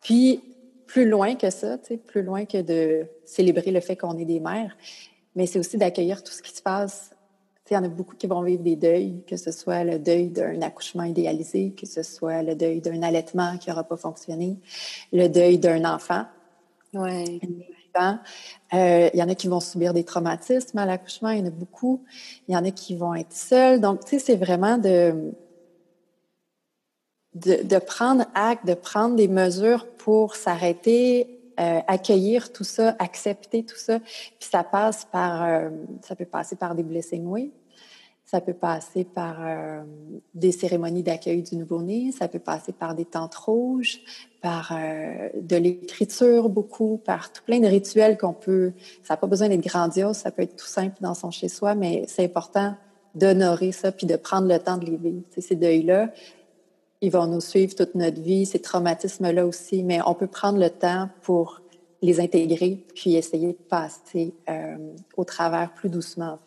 Puis, 0.00 0.42
plus 0.86 1.08
loin 1.08 1.34
que 1.34 1.50
ça, 1.50 1.78
plus 2.06 2.22
loin 2.22 2.44
que 2.44 2.60
de 2.60 3.06
célébrer 3.24 3.70
le 3.70 3.80
fait 3.80 3.96
qu'on 3.96 4.16
est 4.18 4.24
des 4.24 4.40
mères, 4.40 4.76
mais 5.34 5.46
c'est 5.46 5.58
aussi 5.58 5.76
d'accueillir 5.76 6.22
tout 6.22 6.32
ce 6.32 6.42
qui 6.42 6.54
se 6.54 6.62
passe. 6.62 7.10
Il 7.70 7.74
y 7.74 7.76
en 7.78 7.84
a 7.84 7.88
beaucoup 7.88 8.14
qui 8.14 8.26
vont 8.26 8.42
vivre 8.42 8.62
des 8.62 8.76
deuils, 8.76 9.22
que 9.26 9.36
ce 9.36 9.50
soit 9.50 9.84
le 9.84 9.98
deuil 9.98 10.28
d'un 10.28 10.60
accouchement 10.60 11.04
idéalisé, 11.04 11.72
que 11.72 11.86
ce 11.86 12.02
soit 12.02 12.42
le 12.42 12.54
deuil 12.54 12.80
d'un 12.80 13.02
allaitement 13.02 13.56
qui 13.56 13.70
n'aura 13.70 13.84
pas 13.84 13.96
fonctionné, 13.96 14.58
le 15.12 15.28
deuil 15.28 15.58
d'un 15.58 15.84
enfant. 15.86 16.26
Ouais. 16.92 17.40
Euh, 18.72 19.08
il 19.12 19.18
y 19.18 19.22
en 19.22 19.28
a 19.28 19.34
qui 19.34 19.48
vont 19.48 19.60
subir 19.60 19.94
des 19.94 20.04
traumatismes 20.04 20.78
à 20.78 20.86
l'accouchement, 20.86 21.30
il 21.30 21.38
y 21.38 21.42
en 21.42 21.46
a 21.46 21.50
beaucoup. 21.50 22.02
Il 22.48 22.54
y 22.54 22.56
en 22.56 22.64
a 22.64 22.70
qui 22.70 22.96
vont 22.96 23.14
être 23.14 23.32
seuls. 23.32 23.80
Donc, 23.80 24.04
tu 24.04 24.10
sais, 24.10 24.18
c'est 24.18 24.36
vraiment 24.36 24.78
de, 24.78 25.32
de, 27.34 27.78
prendre 27.78 28.24
acte, 28.34 28.66
de 28.66 28.74
prendre 28.74 29.16
des 29.16 29.28
mesures 29.28 29.86
pour 29.98 30.36
s'arrêter, 30.36 31.40
euh, 31.58 31.80
accueillir 31.86 32.52
tout 32.52 32.64
ça, 32.64 32.94
accepter 32.98 33.64
tout 33.64 33.76
ça. 33.76 33.98
Puis 33.98 34.48
ça 34.50 34.62
passe 34.62 35.04
par, 35.04 35.44
euh, 35.44 35.70
ça 36.02 36.14
peut 36.14 36.24
passer 36.24 36.56
par 36.56 36.74
des 36.74 36.82
blessings, 36.82 37.26
oui. 37.26 37.52
Ça 38.24 38.40
peut 38.40 38.54
passer 38.54 39.04
par 39.04 39.36
euh, 39.40 39.82
des 40.34 40.50
cérémonies 40.50 41.02
d'accueil 41.02 41.42
du 41.42 41.56
nouveau-né, 41.56 42.10
ça 42.10 42.26
peut 42.26 42.38
passer 42.38 42.72
par 42.72 42.94
des 42.94 43.04
tentes 43.04 43.34
rouges, 43.34 44.00
par 44.40 44.76
de 45.34 45.56
l'écriture 45.56 46.48
beaucoup, 46.48 47.00
par 47.04 47.32
tout 47.32 47.42
plein 47.44 47.60
de 47.60 47.66
rituels 47.66 48.18
qu'on 48.18 48.32
peut. 48.32 48.72
Ça 49.02 49.14
n'a 49.14 49.16
pas 49.18 49.26
besoin 49.26 49.48
d'être 49.48 49.64
grandiose, 49.64 50.16
ça 50.16 50.30
peut 50.30 50.42
être 50.42 50.56
tout 50.56 50.66
simple 50.66 50.96
dans 51.00 51.14
son 51.14 51.30
chez-soi, 51.30 51.74
mais 51.74 52.04
c'est 52.08 52.24
important 52.24 52.74
d'honorer 53.14 53.72
ça 53.72 53.92
puis 53.92 54.06
de 54.06 54.16
prendre 54.16 54.48
le 54.48 54.58
temps 54.58 54.76
de 54.76 54.86
les 54.86 55.40
ces 55.40 55.54
deuils-là, 55.54 56.10
ils 57.04 57.10
vont 57.10 57.26
nous 57.26 57.40
suivre 57.40 57.74
toute 57.74 57.94
notre 57.94 58.20
vie, 58.20 58.46
ces 58.46 58.60
traumatismes-là 58.60 59.46
aussi, 59.46 59.82
mais 59.82 60.00
on 60.06 60.14
peut 60.14 60.26
prendre 60.26 60.58
le 60.58 60.70
temps 60.70 61.08
pour 61.22 61.60
les 62.02 62.20
intégrer 62.20 62.84
puis 62.94 63.16
essayer 63.16 63.48
de 63.48 63.58
passer 63.68 64.34
euh, 64.48 64.76
au 65.16 65.24
travers 65.24 65.72
plus 65.74 65.88
doucement. 65.88 66.38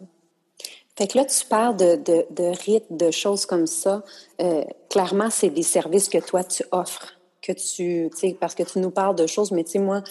Fait. 0.96 1.08
que 1.08 1.18
là, 1.18 1.26
tu 1.26 1.46
parles 1.46 1.78
de, 1.78 1.96
de, 1.96 2.26
de 2.32 2.96
de 2.96 3.12
choses 3.12 3.46
comme 3.46 3.68
ça. 3.68 4.04
Euh, 4.42 4.64
clairement, 4.90 5.30
c'est 5.30 5.50
des 5.50 5.64
services 5.64 6.10
que 6.10 6.18
toi, 6.18 6.44
tu 6.44 6.64
offres. 6.72 7.14
Que 7.42 7.54
tu, 7.54 8.10
parce 8.40 8.56
que 8.56 8.64
tu 8.64 8.80
nous 8.80 8.92
parles 8.92 9.16
de 9.16 9.28
choses, 9.28 9.52
mais 9.52 9.64
tu 9.64 9.74
sais, 9.74 9.80
moi, 9.80 10.04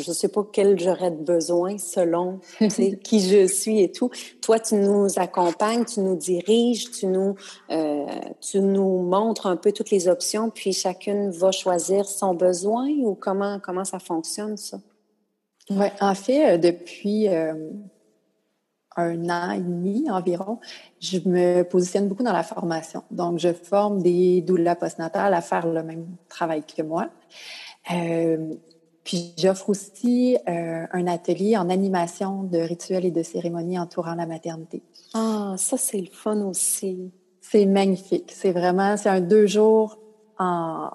je 0.00 0.10
ne 0.10 0.14
sais 0.14 0.28
pas 0.28 0.46
quel 0.50 0.78
j'aurais 0.78 1.10
de 1.10 1.22
besoin 1.22 1.78
selon 1.78 2.40
qui 3.02 3.20
je 3.20 3.46
suis 3.46 3.80
et 3.80 3.92
tout. 3.92 4.10
Toi, 4.40 4.58
tu 4.60 4.74
nous 4.76 5.06
accompagnes, 5.16 5.84
tu 5.84 6.00
nous 6.00 6.16
diriges, 6.16 6.90
tu 6.90 7.06
nous, 7.06 7.34
euh, 7.70 8.06
tu 8.40 8.60
nous 8.60 9.02
montres 9.02 9.46
un 9.46 9.56
peu 9.56 9.72
toutes 9.72 9.90
les 9.90 10.08
options, 10.08 10.50
puis 10.50 10.72
chacune 10.72 11.30
va 11.30 11.50
choisir 11.50 12.06
son 12.06 12.34
besoin 12.34 12.88
ou 12.88 13.14
comment, 13.14 13.60
comment 13.60 13.84
ça 13.84 13.98
fonctionne, 13.98 14.56
ça? 14.56 14.78
Oui, 15.70 15.86
en 16.00 16.14
fait, 16.14 16.54
euh, 16.54 16.58
depuis 16.58 17.28
euh, 17.28 17.54
un 18.96 19.28
an 19.30 19.50
et 19.52 19.60
demi 19.60 20.10
environ, 20.10 20.60
je 21.00 21.18
me 21.26 21.62
positionne 21.62 22.08
beaucoup 22.08 22.22
dans 22.22 22.32
la 22.32 22.42
formation. 22.42 23.02
Donc, 23.10 23.38
je 23.38 23.52
forme 23.52 24.02
des 24.02 24.42
doulas 24.42 24.76
postnatales 24.76 25.32
à 25.32 25.40
faire 25.40 25.66
le 25.66 25.82
même 25.82 26.06
travail 26.28 26.62
que 26.62 26.82
moi. 26.82 27.08
Puis 29.04 29.34
j'offre 29.38 29.68
aussi 29.70 30.36
euh, 30.48 30.86
un 30.90 31.06
atelier 31.06 31.56
en 31.56 31.68
animation 31.68 32.42
de 32.44 32.58
rituels 32.58 33.04
et 33.04 33.10
de 33.10 33.22
cérémonies 33.22 33.78
entourant 33.78 34.14
la 34.14 34.26
maternité. 34.26 34.82
Ah, 35.12 35.54
ça 35.58 35.76
c'est 35.76 36.00
le 36.00 36.10
fun 36.10 36.40
aussi. 36.42 37.12
C'est 37.40 37.66
magnifique. 37.66 38.32
C'est 38.34 38.52
vraiment, 38.52 38.96
c'est 38.96 39.10
un 39.10 39.20
deux 39.20 39.46
jours 39.46 39.98
en, 40.38 40.88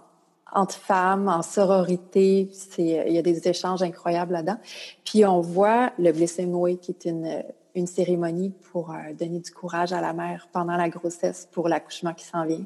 entre 0.51 0.73
femmes, 0.73 1.27
en 1.27 1.43
sororité. 1.43 2.49
C'est, 2.51 3.05
il 3.07 3.13
y 3.13 3.19
a 3.19 3.21
des 3.21 3.47
échanges 3.47 3.83
incroyables 3.83 4.33
là-dedans. 4.33 4.57
Puis 5.05 5.23
on 5.25 5.41
voit 5.41 5.91
le 5.99 6.11
Blessing 6.11 6.51
Way, 6.51 6.77
qui 6.77 6.91
est 6.91 7.05
une, 7.05 7.43
une 7.75 7.85
cérémonie 7.87 8.51
pour 8.71 8.91
euh, 8.91 9.13
donner 9.17 9.39
du 9.39 9.51
courage 9.51 9.93
à 9.93 10.01
la 10.01 10.13
mère 10.13 10.47
pendant 10.51 10.75
la 10.75 10.89
grossesse 10.89 11.47
pour 11.51 11.69
l'accouchement 11.69 12.13
qui 12.13 12.25
s'en 12.25 12.45
vient. 12.45 12.65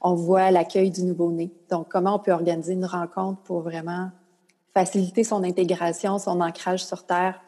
On 0.00 0.14
voit 0.14 0.50
l'accueil 0.50 0.90
du 0.90 1.04
nouveau-né. 1.04 1.52
Donc, 1.70 1.88
comment 1.88 2.16
on 2.16 2.18
peut 2.18 2.32
organiser 2.32 2.72
une 2.72 2.84
rencontre 2.84 3.40
pour 3.42 3.60
vraiment 3.60 4.10
faciliter 4.74 5.24
son 5.24 5.44
intégration, 5.44 6.18
son 6.18 6.40
ancrage 6.40 6.84
sur 6.84 7.04
Terre. 7.04 7.40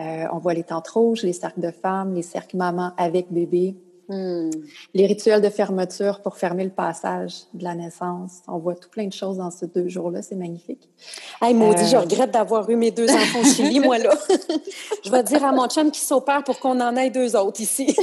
Euh, 0.00 0.24
on 0.32 0.38
voit 0.38 0.54
les 0.54 0.64
tentes 0.64 0.88
rouges, 0.88 1.22
les 1.22 1.32
cercles 1.32 1.60
de 1.60 1.70
femmes, 1.70 2.14
les 2.14 2.22
cercles 2.22 2.56
maman 2.56 2.92
avec 2.96 3.30
bébé, 3.30 3.76
hmm. 4.08 4.50
les 4.94 5.06
rituels 5.06 5.42
de 5.42 5.50
fermeture 5.50 6.20
pour 6.22 6.36
fermer 6.36 6.64
le 6.64 6.70
passage 6.70 7.42
de 7.52 7.62
la 7.62 7.74
naissance. 7.74 8.40
On 8.48 8.58
voit 8.58 8.74
tout 8.74 8.88
plein 8.88 9.06
de 9.06 9.12
choses 9.12 9.36
dans 9.36 9.50
ces 9.50 9.66
deux 9.66 9.88
jours-là. 9.88 10.22
C'est 10.22 10.34
magnifique. 10.34 10.88
Hey, 11.40 11.54
maudit, 11.54 11.86
je 11.86 11.96
euh, 11.96 12.00
regrette 12.00 12.30
d'avoir 12.30 12.68
eu 12.70 12.76
mes 12.76 12.90
deux 12.90 13.10
enfants 13.14 13.44
chez 13.44 13.80
moi, 13.80 13.98
là. 13.98 14.14
je 15.04 15.10
vais 15.10 15.22
dire 15.22 15.44
à 15.44 15.52
mon 15.52 15.68
chum 15.68 15.90
qui 15.90 16.00
s'opère 16.00 16.42
pour 16.42 16.58
qu'on 16.58 16.80
en 16.80 16.96
ait 16.96 17.10
deux 17.10 17.36
autres 17.36 17.60
ici. 17.60 17.94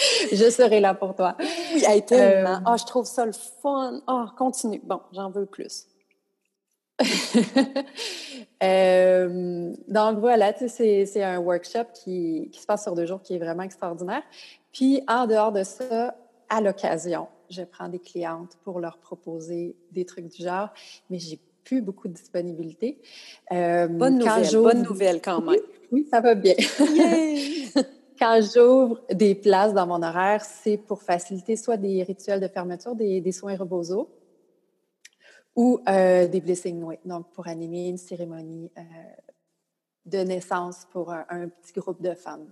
je 0.32 0.50
serai 0.50 0.80
là 0.80 0.94
pour 0.94 1.14
toi. 1.14 1.36
Oui, 1.74 2.02
tellement. 2.02 2.56
Euh, 2.56 2.66
ah, 2.66 2.76
je 2.76 2.84
trouve 2.84 3.06
ça 3.06 3.24
le 3.26 3.32
fun. 3.62 4.00
Ah, 4.06 4.26
continue. 4.36 4.80
Bon, 4.84 5.00
j'en 5.12 5.30
veux 5.30 5.46
plus. 5.46 5.86
Euh, 8.62 9.72
donc 9.88 10.18
voilà, 10.18 10.52
c'est 10.68 11.22
un 11.22 11.38
workshop 11.38 11.84
qui, 11.94 12.50
qui, 12.52 12.60
se 12.60 12.66
passe 12.66 12.82
sur 12.82 12.94
deux 12.94 13.06
jours 13.06 13.22
qui 13.22 13.34
est 13.34 13.38
vraiment 13.38 13.62
extraordinaire. 13.62 14.22
Puis 14.70 15.02
en 15.08 15.26
dehors 15.26 15.50
de 15.50 15.62
ça, 15.62 16.14
à 16.50 16.60
l'occasion, 16.60 17.26
je 17.48 17.62
prends 17.62 17.88
des 17.88 17.98
clientes 17.98 18.58
pour 18.62 18.78
leur 18.80 18.98
proposer 18.98 19.76
des 19.92 20.04
trucs 20.04 20.28
du 20.28 20.42
genre, 20.42 20.68
mais 21.08 21.18
j'ai 21.18 21.38
plus 21.64 21.80
beaucoup 21.80 22.08
de 22.08 22.12
disponibilité. 22.12 23.00
Euh, 23.50 23.86
bonne 23.88 24.18
nouvelle, 24.18 24.52
bonne 24.52 24.82
nouvelle 24.82 25.22
quand 25.22 25.40
même. 25.40 25.60
Oui, 25.90 26.06
ça 26.10 26.20
va 26.20 26.34
bien. 26.34 26.54
quand 28.18 28.40
j'ouvre 28.42 29.00
des 29.10 29.34
places 29.34 29.72
dans 29.72 29.86
mon 29.86 30.02
horaire, 30.02 30.44
c'est 30.44 30.76
pour 30.76 31.02
faciliter 31.02 31.56
soit 31.56 31.78
des 31.78 32.02
rituels 32.02 32.40
de 32.40 32.48
fermeture, 32.48 32.94
des, 32.94 33.22
des 33.22 33.32
soins 33.32 33.56
rebosaux, 33.56 34.10
ou 35.60 35.78
euh, 35.90 36.26
des 36.26 36.40
blessing 36.40 36.82
way, 36.82 36.98
donc 37.04 37.30
pour 37.32 37.46
animer 37.46 37.88
une 37.88 37.98
cérémonie 37.98 38.70
euh, 38.78 38.82
de 40.06 40.18
naissance 40.20 40.86
pour 40.90 41.12
un, 41.12 41.50
petit 41.50 41.74
groupe 41.74 42.00
de 42.00 42.14
femmes 42.14 42.50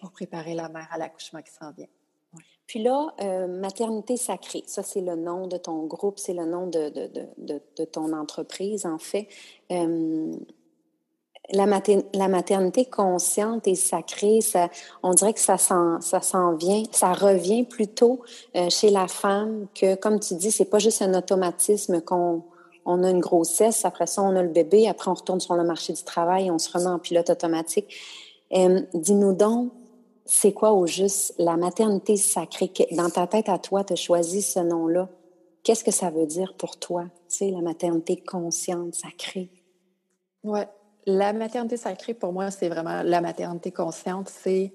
pour 0.00 0.12
préparer 0.12 0.54
la 0.54 0.68
mère 0.68 0.86
à 0.92 0.98
l'accouchement 0.98 1.42
qui 1.42 1.50
s'en 1.50 1.72
vient. 1.72 1.88
Puis 2.68 2.80
là, 2.80 3.12
euh, 3.20 3.48
Maternité 3.48 4.16
Sacrée, 4.16 4.62
ça 4.66 4.84
c'est 4.84 5.00
le 5.00 5.16
nom 5.16 5.48
de 5.48 5.56
ton 5.56 5.86
groupe, 5.86 6.20
c'est 6.20 6.34
le 6.34 6.44
nom 6.44 6.68
de, 6.68 6.88
de, 6.88 7.10
de, 7.36 7.60
de, 7.76 7.84
ton 7.84 8.12
entreprise 8.12 8.86
en 8.86 8.98
fait. 8.98 9.26
La, 11.50 12.28
maternité 12.28 12.84
consciente 12.84 13.66
et 13.66 13.74
sacrée, 13.74 14.40
ça, 14.40 14.68
on 15.02 15.14
dirait 15.14 15.32
que 15.32 15.40
ça 15.40 15.58
s'en, 15.58 16.00
ça 16.00 16.20
s'en 16.20 16.54
vient, 16.54 16.82
ça 16.92 17.12
revient 17.12 17.64
plutôt 17.64 18.20
chez 18.68 18.90
la 18.90 19.08
femme 19.08 19.66
que, 19.74 19.94
comme 19.94 20.20
tu 20.20 20.34
dis, 20.34 20.50
c'est 20.50 20.66
pas 20.66 20.78
juste 20.78 21.00
un 21.00 21.14
automatisme 21.14 22.00
qu'on 22.02 22.42
on 22.88 23.04
a 23.04 23.10
une 23.10 23.20
grossesse, 23.20 23.84
après 23.84 24.06
ça, 24.06 24.22
on 24.22 24.34
a 24.34 24.42
le 24.42 24.48
bébé, 24.48 24.88
après, 24.88 25.10
on 25.10 25.14
retourne 25.14 25.40
sur 25.40 25.54
le 25.54 25.62
marché 25.62 25.92
du 25.92 26.02
travail, 26.02 26.50
on 26.50 26.58
se 26.58 26.72
remet 26.72 26.86
en 26.86 26.98
pilote 26.98 27.28
automatique. 27.28 27.94
Euh, 28.54 28.80
dis-nous 28.94 29.34
donc, 29.34 29.72
c'est 30.24 30.52
quoi 30.52 30.72
au 30.72 30.86
juste 30.86 31.34
la 31.38 31.58
maternité 31.58 32.16
sacrée? 32.16 32.72
Dans 32.92 33.10
ta 33.10 33.26
tête 33.26 33.50
à 33.50 33.58
toi, 33.58 33.84
tu 33.84 33.92
as 33.92 33.96
choisi 33.96 34.40
ce 34.40 34.60
nom-là? 34.60 35.08
Qu'est-ce 35.62 35.84
que 35.84 35.90
ça 35.90 36.08
veut 36.08 36.24
dire 36.24 36.54
pour 36.56 36.78
toi, 36.78 37.04
tu 37.28 37.36
sais, 37.36 37.50
la 37.50 37.60
maternité 37.60 38.16
consciente, 38.16 38.94
sacrée? 38.94 39.50
Oui, 40.42 40.60
la 41.06 41.32
maternité 41.32 41.76
sacrée, 41.76 42.14
pour 42.14 42.32
moi, 42.32 42.50
c'est 42.50 42.68
vraiment 42.68 43.02
la 43.02 43.20
maternité 43.20 43.72
consciente, 43.72 44.28
c'est 44.28 44.72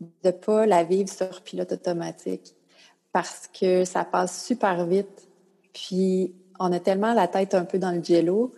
de 0.00 0.06
ne 0.28 0.30
pas 0.30 0.66
la 0.66 0.82
vivre 0.84 1.08
sur 1.08 1.42
pilote 1.42 1.72
automatique 1.72 2.54
parce 3.12 3.48
que 3.48 3.84
ça 3.84 4.04
passe 4.04 4.44
super 4.44 4.86
vite. 4.86 5.28
Puis 5.72 6.34
on 6.58 6.72
a 6.72 6.80
tellement 6.80 7.12
la 7.12 7.28
tête 7.28 7.54
un 7.54 7.64
peu 7.64 7.78
dans 7.78 7.90
le 7.90 8.02
jello 8.02 8.54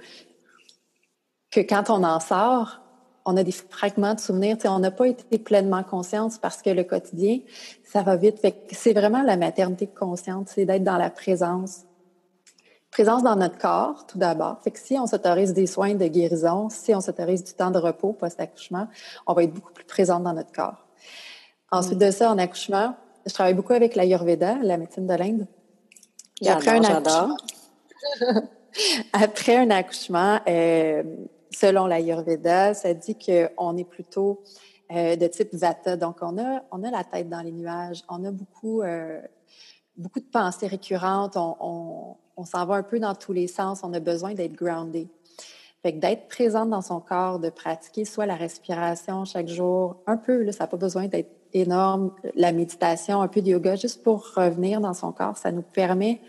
que 1.50 1.60
quand 1.60 1.90
on 1.90 2.02
en 2.04 2.20
sort, 2.20 2.80
on 3.24 3.36
a 3.36 3.44
des 3.44 3.52
fragments 3.52 4.14
de 4.14 4.20
souvenirs. 4.20 4.56
on 4.64 4.78
n'a 4.78 4.90
pas 4.90 5.06
été 5.06 5.38
pleinement 5.38 5.84
consciente 5.84 6.40
parce 6.40 6.62
que 6.62 6.70
le 6.70 6.82
quotidien, 6.82 7.38
ça 7.84 8.02
va 8.02 8.16
vite. 8.16 8.44
c'est 8.70 8.92
vraiment 8.92 9.22
la 9.22 9.36
maternité 9.36 9.86
consciente, 9.86 10.48
c'est 10.48 10.64
d'être 10.64 10.82
dans 10.82 10.96
la 10.96 11.10
présence. 11.10 11.82
Présence 12.92 13.22
dans 13.22 13.36
notre 13.36 13.58
corps, 13.58 14.06
tout 14.06 14.18
d'abord. 14.18 14.60
Fait 14.62 14.70
que 14.70 14.78
si 14.78 14.98
on 14.98 15.06
s'autorise 15.06 15.54
des 15.54 15.66
soins 15.66 15.94
de 15.94 16.06
guérison, 16.06 16.68
si 16.68 16.94
on 16.94 17.00
s'autorise 17.00 17.42
du 17.42 17.54
temps 17.54 17.70
de 17.70 17.78
repos 17.78 18.12
post-accouchement, 18.12 18.86
on 19.26 19.32
va 19.32 19.44
être 19.44 19.52
beaucoup 19.52 19.72
plus 19.72 19.86
présente 19.86 20.22
dans 20.22 20.34
notre 20.34 20.52
corps. 20.52 20.86
Ensuite 21.70 21.96
mm. 21.96 22.06
de 22.06 22.10
ça, 22.10 22.30
en 22.30 22.38
accouchement, 22.38 22.94
je 23.26 23.32
travaille 23.32 23.54
beaucoup 23.54 23.72
avec 23.72 23.96
l'Ayurveda, 23.96 24.58
la 24.62 24.76
médecine 24.76 25.06
de 25.06 25.14
l'Inde. 25.14 25.46
après 26.46 26.70
un 26.70 26.84
accouchement, 26.84 27.36
Après 29.12 29.56
un 29.56 29.70
accouchement, 29.70 30.40
euh, 30.46 31.02
selon 31.50 31.86
l'Ayurveda, 31.86 32.74
ça 32.74 32.94
dit 32.94 33.16
qu'on 33.16 33.76
est 33.76 33.84
plutôt 33.88 34.42
euh, 34.92 35.16
de 35.16 35.26
type 35.26 35.54
Vata. 35.54 35.96
Donc, 35.96 36.18
on 36.22 36.38
a, 36.38 36.62
on 36.70 36.82
a 36.82 36.90
la 36.90 37.04
tête 37.04 37.28
dans 37.28 37.40
les 37.40 37.52
nuages, 37.52 38.02
on 38.08 38.24
a 38.24 38.30
beaucoup, 38.30 38.82
euh, 38.82 39.20
beaucoup 39.96 40.20
de 40.20 40.28
pensées 40.30 40.66
récurrentes, 40.66 41.36
on, 41.36 41.56
on, 41.60 42.16
s'en 42.44 42.66
va 42.66 42.76
un 42.76 42.82
peu 42.82 42.98
dans 42.98 43.14
tous 43.14 43.32
les 43.32 43.46
sens, 43.46 43.80
on 43.82 43.92
a 43.92 44.00
besoin 44.00 44.34
d'être 44.34 44.54
groundé. 44.54 45.08
Fait 45.82 45.92
que 45.92 45.98
d'être 45.98 46.28
présente 46.28 46.70
dans 46.70 46.80
son 46.80 47.00
corps, 47.00 47.40
de 47.40 47.50
pratiquer 47.50 48.04
soit 48.04 48.26
la 48.26 48.36
respiration 48.36 49.24
chaque 49.24 49.48
jour, 49.48 49.96
un 50.06 50.16
peu, 50.16 50.42
là, 50.42 50.52
ça 50.52 50.64
n'a 50.64 50.68
pas 50.68 50.76
besoin 50.76 51.08
d'être 51.08 51.30
énorme, 51.52 52.12
la 52.34 52.52
méditation, 52.52 53.20
un 53.20 53.28
peu 53.28 53.42
de 53.42 53.48
yoga, 53.48 53.76
juste 53.76 54.02
pour 54.02 54.32
revenir 54.34 54.80
dans 54.80 54.94
son 54.94 55.12
corps, 55.12 55.36
ça 55.36 55.50
nous 55.52 55.62
permet 55.62 56.20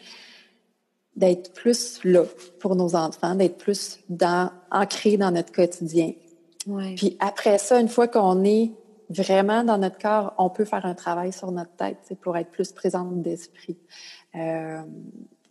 d'être 1.15 1.53
plus 1.53 2.03
là 2.03 2.23
pour 2.59 2.75
nos 2.75 2.95
enfants, 2.95 3.35
d'être 3.35 3.57
plus 3.57 3.99
dans, 4.09 4.51
ancré 4.71 5.17
dans 5.17 5.31
notre 5.31 5.51
quotidien. 5.51 6.13
Puis 6.95 7.17
après 7.19 7.57
ça, 7.57 7.79
une 7.79 7.89
fois 7.89 8.07
qu'on 8.07 8.43
est 8.43 8.71
vraiment 9.09 9.63
dans 9.63 9.77
notre 9.77 9.99
corps, 9.99 10.33
on 10.37 10.49
peut 10.49 10.65
faire 10.65 10.85
un 10.85 10.95
travail 10.95 11.31
sur 11.31 11.51
notre 11.51 11.75
tête 11.75 12.13
pour 12.21 12.37
être 12.37 12.49
plus 12.49 12.71
présente 12.71 13.21
d'esprit. 13.21 13.77
Euh, 14.35 14.81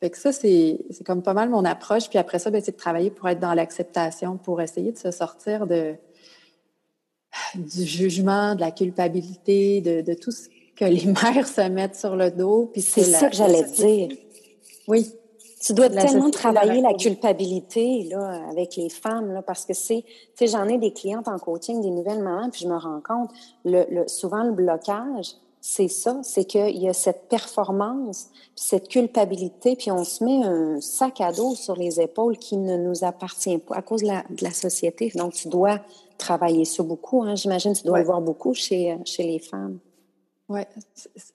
fait 0.03 0.11
que 0.11 0.19
ça, 0.19 0.33
c'est 0.33 0.81
comme 1.07 1.23
pas 1.23 1.33
mal 1.33 1.49
mon 1.49 1.65
approche. 1.65 2.09
Puis 2.09 2.19
après 2.19 2.41
ça, 2.41 2.51
ben, 2.51 2.61
c'est 2.61 2.73
de 2.73 2.77
travailler 2.77 3.13
pour 3.13 3.29
être 3.29 3.39
dans 3.39 3.55
l'acceptation, 3.55 4.37
pour 4.37 4.61
essayer 4.61 4.91
de 4.91 4.99
se 4.99 5.13
sortir 5.13 5.69
de, 5.69 5.95
du 7.55 7.85
jugement, 7.85 8.57
de 8.57 8.61
la 8.63 8.73
culpabilité, 8.73 9.81
de, 9.81 10.01
de 10.01 10.15
tout 10.15 10.33
ce 10.33 10.49
que 10.75 10.87
les 10.87 11.07
mères 11.23 11.47
se 11.47 11.69
mettent 11.69 11.95
sur 11.95 12.17
le 12.17 12.33
dos. 12.33 12.69
Puis 12.73 12.83
c'est 12.83 13.05
ça 13.05 13.31
que 13.31 13.37
j'allais 13.37 13.63
dire. 13.63 14.09
Oui. 14.89 15.09
Tu 15.65 15.73
dois 15.73 15.89
tellement 15.89 16.31
travailler 16.31 16.81
la 16.81 16.95
culpabilité 16.95 18.09
là, 18.11 18.49
avec 18.51 18.75
les 18.75 18.89
femmes, 18.89 19.33
là, 19.33 19.41
parce 19.41 19.65
que 19.65 19.73
c'est, 19.73 20.03
tu 20.03 20.09
sais, 20.35 20.47
j'en 20.49 20.67
ai 20.67 20.79
des 20.79 20.93
clientes 20.93 21.29
en 21.29 21.39
coaching, 21.39 21.81
des 21.81 21.91
nouvelles 21.91 22.25
mamans, 22.25 22.51
puis 22.51 22.63
je 22.63 22.67
me 22.69 22.77
rends 22.77 23.01
compte, 23.01 23.31
le, 23.65 23.85
le 23.89 24.09
souvent 24.09 24.43
le 24.43 24.51
blocage, 24.51 25.37
c'est 25.65 25.87
ça, 25.87 26.19
c'est 26.25 26.45
qu'il 26.45 26.77
y 26.77 26.89
a 26.89 26.93
cette 26.93 27.29
performance, 27.29 28.31
puis 28.33 28.65
cette 28.65 28.89
culpabilité, 28.89 29.77
puis 29.77 29.93
on 29.93 30.03
se 30.03 30.25
met 30.25 30.45
un 30.45 30.81
sac 30.81 31.21
à 31.21 31.31
dos 31.31 31.55
sur 31.55 31.77
les 31.77 32.01
épaules 32.01 32.37
qui 32.37 32.57
ne 32.57 32.77
nous 32.77 33.05
appartient 33.05 33.59
pas 33.59 33.77
à 33.77 33.83
cause 33.83 34.03
de 34.03 34.09
la, 34.09 34.25
de 34.29 34.43
la 34.43 34.51
société. 34.51 35.13
Donc, 35.15 35.35
tu 35.35 35.49
dois 35.49 35.79
travailler 36.19 36.65
ça 36.65 36.83
beaucoup. 36.83 37.23
Hein, 37.23 37.37
J'imagine 37.37 37.75
tu 37.75 37.85
dois 37.85 38.01
le 38.01 38.05
voir 38.05 38.21
beaucoup 38.21 38.55
chez, 38.55 38.99
chez 39.05 39.23
les 39.23 39.39
femmes. 39.39 39.79
Oui, 40.49 40.63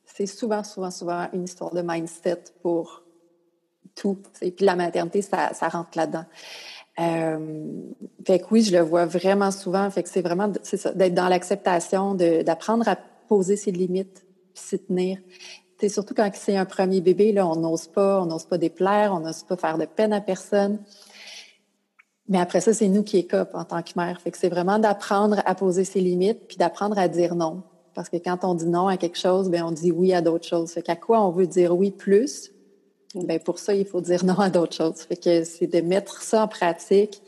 c'est 0.05 0.25
souvent, 0.25 0.61
souvent, 0.65 0.91
souvent 0.91 1.29
une 1.31 1.45
histoire 1.45 1.73
de 1.73 1.81
mindset 1.81 2.43
pour 2.61 3.03
tout. 3.95 4.17
Et 4.41 4.51
puis 4.51 4.65
la 4.65 4.75
maternité, 4.75 5.21
ça, 5.21 5.53
ça 5.53 5.69
rentre 5.69 5.91
là-dedans. 5.95 6.25
Euh, 6.99 7.65
fait 8.25 8.39
que 8.39 8.45
oui, 8.51 8.61
je 8.61 8.75
le 8.75 8.83
vois 8.83 9.05
vraiment 9.05 9.51
souvent. 9.51 9.89
Fait 9.89 10.03
que 10.03 10.09
c'est 10.09 10.21
vraiment 10.21 10.49
d'être 10.49 11.13
dans 11.13 11.29
l'acceptation, 11.29 12.13
d'apprendre 12.13 12.89
à 12.89 12.97
poser 13.27 13.55
ses 13.55 13.71
limites, 13.71 14.25
puis 14.53 14.63
s'y 14.63 14.79
tenir. 14.79 15.19
C'est 15.79 15.89
surtout 15.89 16.13
quand 16.15 16.29
c'est 16.33 16.55
un 16.55 16.65
premier 16.65 17.01
bébé, 17.01 17.31
là, 17.31 17.47
on 17.47 17.55
n'ose 17.55 17.87
pas, 17.87 18.21
on 18.21 18.25
n'ose 18.25 18.45
pas 18.45 18.57
déplaire, 18.57 19.13
on 19.13 19.19
n'ose 19.19 19.43
pas 19.43 19.57
faire 19.57 19.77
de 19.77 19.85
peine 19.85 20.13
à 20.13 20.21
personne. 20.21 20.79
Mais 22.29 22.39
après 22.39 22.61
ça, 22.61 22.73
c'est 22.73 22.87
nous 22.87 23.03
qui 23.03 23.17
écope 23.17 23.51
en 23.53 23.63
tant 23.63 23.81
que 23.83 23.91
mère. 23.95 24.19
Fait 24.19 24.31
que 24.31 24.37
c'est 24.37 24.49
vraiment 24.49 24.79
d'apprendre 24.79 25.41
à 25.45 25.55
poser 25.55 25.85
ses 25.85 26.01
limites, 26.01 26.47
puis 26.47 26.57
d'apprendre 26.57 26.97
à 26.97 27.07
dire 27.07 27.35
non. 27.35 27.63
Parce 27.93 28.09
que 28.09 28.17
quand 28.17 28.43
on 28.43 28.53
dit 28.53 28.67
non 28.67 28.87
à 28.87 28.97
quelque 28.97 29.17
chose, 29.17 29.49
ben 29.49 29.63
on 29.63 29.71
dit 29.71 29.91
oui 29.91 30.13
à 30.13 30.21
d'autres 30.21 30.47
choses. 30.47 30.71
Fait 30.71 30.81
qu'à 30.81 30.95
quoi 30.95 31.21
on 31.25 31.31
veut 31.31 31.47
dire 31.47 31.75
oui 31.75 31.91
plus, 31.91 32.51
ben 33.15 33.39
pour 33.39 33.59
ça, 33.59 33.73
il 33.73 33.85
faut 33.85 34.01
dire 34.01 34.25
non 34.25 34.39
à 34.39 34.49
d'autres 34.49 34.75
choses. 34.75 35.01
Fait 35.01 35.15
que 35.15 35.43
c'est 35.43 35.67
de 35.67 35.81
mettre 35.81 36.21
ça 36.21 36.43
en 36.43 36.47
pratique. 36.47 37.21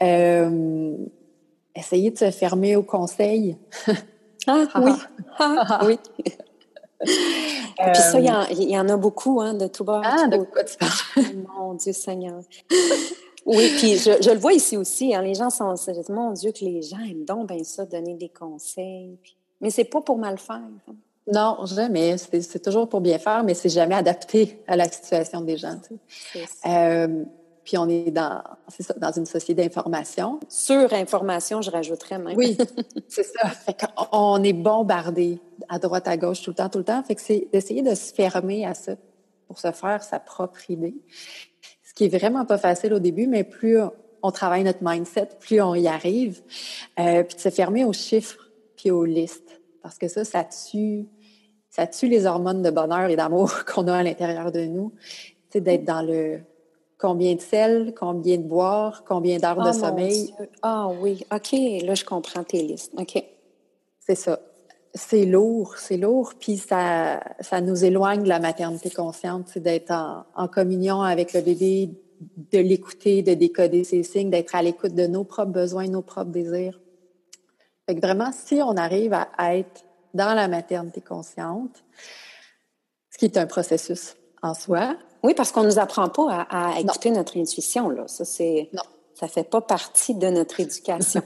Euh, 0.00 0.96
essayer 1.74 2.10
de 2.10 2.18
se 2.18 2.30
fermer 2.30 2.76
au 2.76 2.82
conseil. 2.82 3.56
ah 4.46 4.66
oui. 4.76 4.92
Ah, 5.38 5.80
oui. 5.84 5.98
Et 7.00 7.92
puis 7.92 8.02
ça, 8.02 8.18
il 8.18 8.70
y, 8.70 8.78
en, 8.78 8.88
a 8.88 8.96
beaucoup, 8.96 9.40
hein, 9.40 9.54
de 9.54 9.66
tout 9.68 9.84
bas. 9.84 10.02
Ah, 10.04 10.26
de 10.26 10.38
quoi 10.38 10.64
tu 10.64 10.76
parles? 10.76 11.24
Mon 11.56 11.74
Dieu 11.74 11.92
Seigneur. 11.92 12.40
oui, 13.46 13.72
puis 13.78 13.96
je, 13.98 14.30
le 14.30 14.38
vois 14.38 14.52
ici 14.52 14.76
aussi. 14.76 15.14
Hein, 15.14 15.22
les 15.22 15.34
gens 15.34 15.50
sont... 15.50 15.74
Mon 16.08 16.32
Dieu, 16.32 16.52
que 16.52 16.64
les 16.64 16.82
gens 16.82 16.98
aiment 16.98 17.24
donc 17.24 17.48
bien 17.48 17.62
ça, 17.62 17.84
donner 17.84 18.14
des 18.14 18.28
conseils. 18.28 19.16
Mais 19.60 19.70
c'est 19.70 19.84
pas 19.84 20.00
pour 20.00 20.18
mal 20.18 20.38
faire. 20.38 20.56
Hein. 20.56 20.94
Non, 21.32 21.66
jamais. 21.66 22.16
C'est 22.18 22.62
toujours 22.62 22.88
pour 22.88 23.00
bien 23.00 23.18
faire, 23.18 23.44
mais 23.44 23.54
c'est 23.54 23.68
jamais 23.68 23.94
adapté 23.94 24.62
à 24.66 24.76
la 24.76 24.88
situation 24.88 25.42
des 25.42 25.56
gens. 25.56 25.78
Euh, 26.66 27.24
puis 27.68 27.76
on 27.76 27.86
est 27.86 28.10
dans, 28.10 28.42
ça, 28.68 28.94
dans 28.94 29.12
une 29.12 29.26
société 29.26 29.62
d'information. 29.62 30.40
Sur 30.48 30.90
information, 30.94 31.60
je 31.60 31.70
rajouterais 31.70 32.18
même. 32.18 32.34
Oui, 32.34 32.56
c'est 33.08 33.24
ça. 33.24 33.50
on 34.10 34.42
est 34.42 34.54
bombardé 34.54 35.38
à 35.68 35.78
droite, 35.78 36.08
à 36.08 36.16
gauche, 36.16 36.40
tout 36.40 36.48
le 36.48 36.54
temps, 36.54 36.70
tout 36.70 36.78
le 36.78 36.84
temps. 36.84 37.02
Fait 37.02 37.14
que 37.14 37.20
c'est 37.20 37.46
d'essayer 37.52 37.82
de 37.82 37.94
se 37.94 38.14
fermer 38.14 38.64
à 38.64 38.72
ça 38.72 38.94
pour 39.46 39.58
se 39.58 39.70
faire 39.70 40.02
sa 40.02 40.18
propre 40.18 40.70
idée. 40.70 40.94
Ce 41.84 41.92
qui 41.92 42.06
est 42.06 42.08
vraiment 42.08 42.46
pas 42.46 42.56
facile 42.56 42.94
au 42.94 43.00
début, 43.00 43.26
mais 43.26 43.44
plus 43.44 43.76
on 44.22 44.30
travaille 44.30 44.64
notre 44.64 44.82
mindset, 44.82 45.28
plus 45.38 45.60
on 45.60 45.74
y 45.74 45.88
arrive. 45.88 46.40
Euh, 46.98 47.22
puis 47.22 47.36
de 47.36 47.40
se 47.42 47.50
fermer 47.50 47.84
aux 47.84 47.92
chiffres 47.92 48.48
puis 48.76 48.90
aux 48.90 49.04
listes. 49.04 49.60
Parce 49.82 49.98
que 49.98 50.08
ça, 50.08 50.24
ça 50.24 50.42
tue 50.42 51.06
ça 51.68 51.86
tue 51.86 52.08
les 52.08 52.24
hormones 52.24 52.62
de 52.62 52.70
bonheur 52.70 53.10
et 53.10 53.16
d'amour 53.16 53.52
qu'on 53.66 53.88
a 53.88 53.96
à 53.98 54.02
l'intérieur 54.02 54.52
de 54.52 54.64
nous. 54.64 54.94
C'est 55.50 55.60
d'être 55.60 55.84
dans 55.84 56.00
le 56.00 56.40
combien 56.98 57.34
de 57.36 57.40
sel, 57.40 57.94
combien 57.98 58.36
de 58.36 58.42
boire, 58.42 59.04
combien 59.06 59.38
d'heures 59.38 59.62
de 59.62 59.70
oh 59.70 59.72
sommeil? 59.72 60.34
Ah 60.62 60.88
oui, 61.00 61.24
OK, 61.32 61.52
là, 61.82 61.94
je 61.94 62.04
comprends 62.04 62.44
tes 62.44 62.62
listes. 62.62 62.92
OK. 62.98 63.22
C'est 64.00 64.14
ça. 64.14 64.40
C'est 64.94 65.26
lourd, 65.26 65.76
c'est 65.76 65.96
lourd, 65.96 66.32
puis 66.40 66.56
ça, 66.56 67.20
ça 67.40 67.60
nous 67.60 67.84
éloigne 67.84 68.22
de 68.22 68.28
la 68.28 68.40
maternité 68.40 68.90
consciente, 68.90 69.48
c'est 69.48 69.60
d'être 69.60 69.90
en, 69.90 70.24
en, 70.34 70.48
communion 70.48 71.02
avec 71.02 71.34
le 71.34 71.42
bébé, 71.42 71.90
de 72.20 72.58
l'écouter, 72.58 73.22
de 73.22 73.34
décoder 73.34 73.84
ses 73.84 74.02
signes, 74.02 74.30
d'être 74.30 74.54
à 74.54 74.62
l'écoute 74.62 74.94
de 74.94 75.06
nos 75.06 75.24
propres 75.24 75.52
besoins, 75.52 75.86
nos 75.86 76.02
propres 76.02 76.30
désirs. 76.30 76.80
Fait 77.86 77.94
que 77.94 78.00
vraiment, 78.00 78.32
si 78.32 78.60
on 78.62 78.76
arrive 78.76 79.12
à 79.12 79.56
être 79.56 79.84
dans 80.14 80.34
la 80.34 80.48
maternité 80.48 81.00
consciente, 81.00 81.84
ce 83.10 83.18
qui 83.18 83.26
est 83.26 83.36
un 83.36 83.46
processus 83.46 84.16
en 84.42 84.54
soi, 84.54 84.96
Oui, 85.22 85.34
parce 85.34 85.52
qu'on 85.52 85.62
ne 85.62 85.66
nous 85.66 85.78
apprend 85.78 86.08
pas 86.08 86.46
à, 86.50 86.78
écouter 86.80 87.10
notre 87.10 87.36
intuition. 87.38 87.88
Là. 87.88 88.06
Ça, 88.06 88.24
c'est. 88.24 88.68
Non. 88.72 88.82
Ça 89.14 89.26
fait 89.26 89.42
pas 89.42 89.60
partie 89.60 90.14
de 90.14 90.28
notre 90.28 90.60
éducation. 90.60 91.22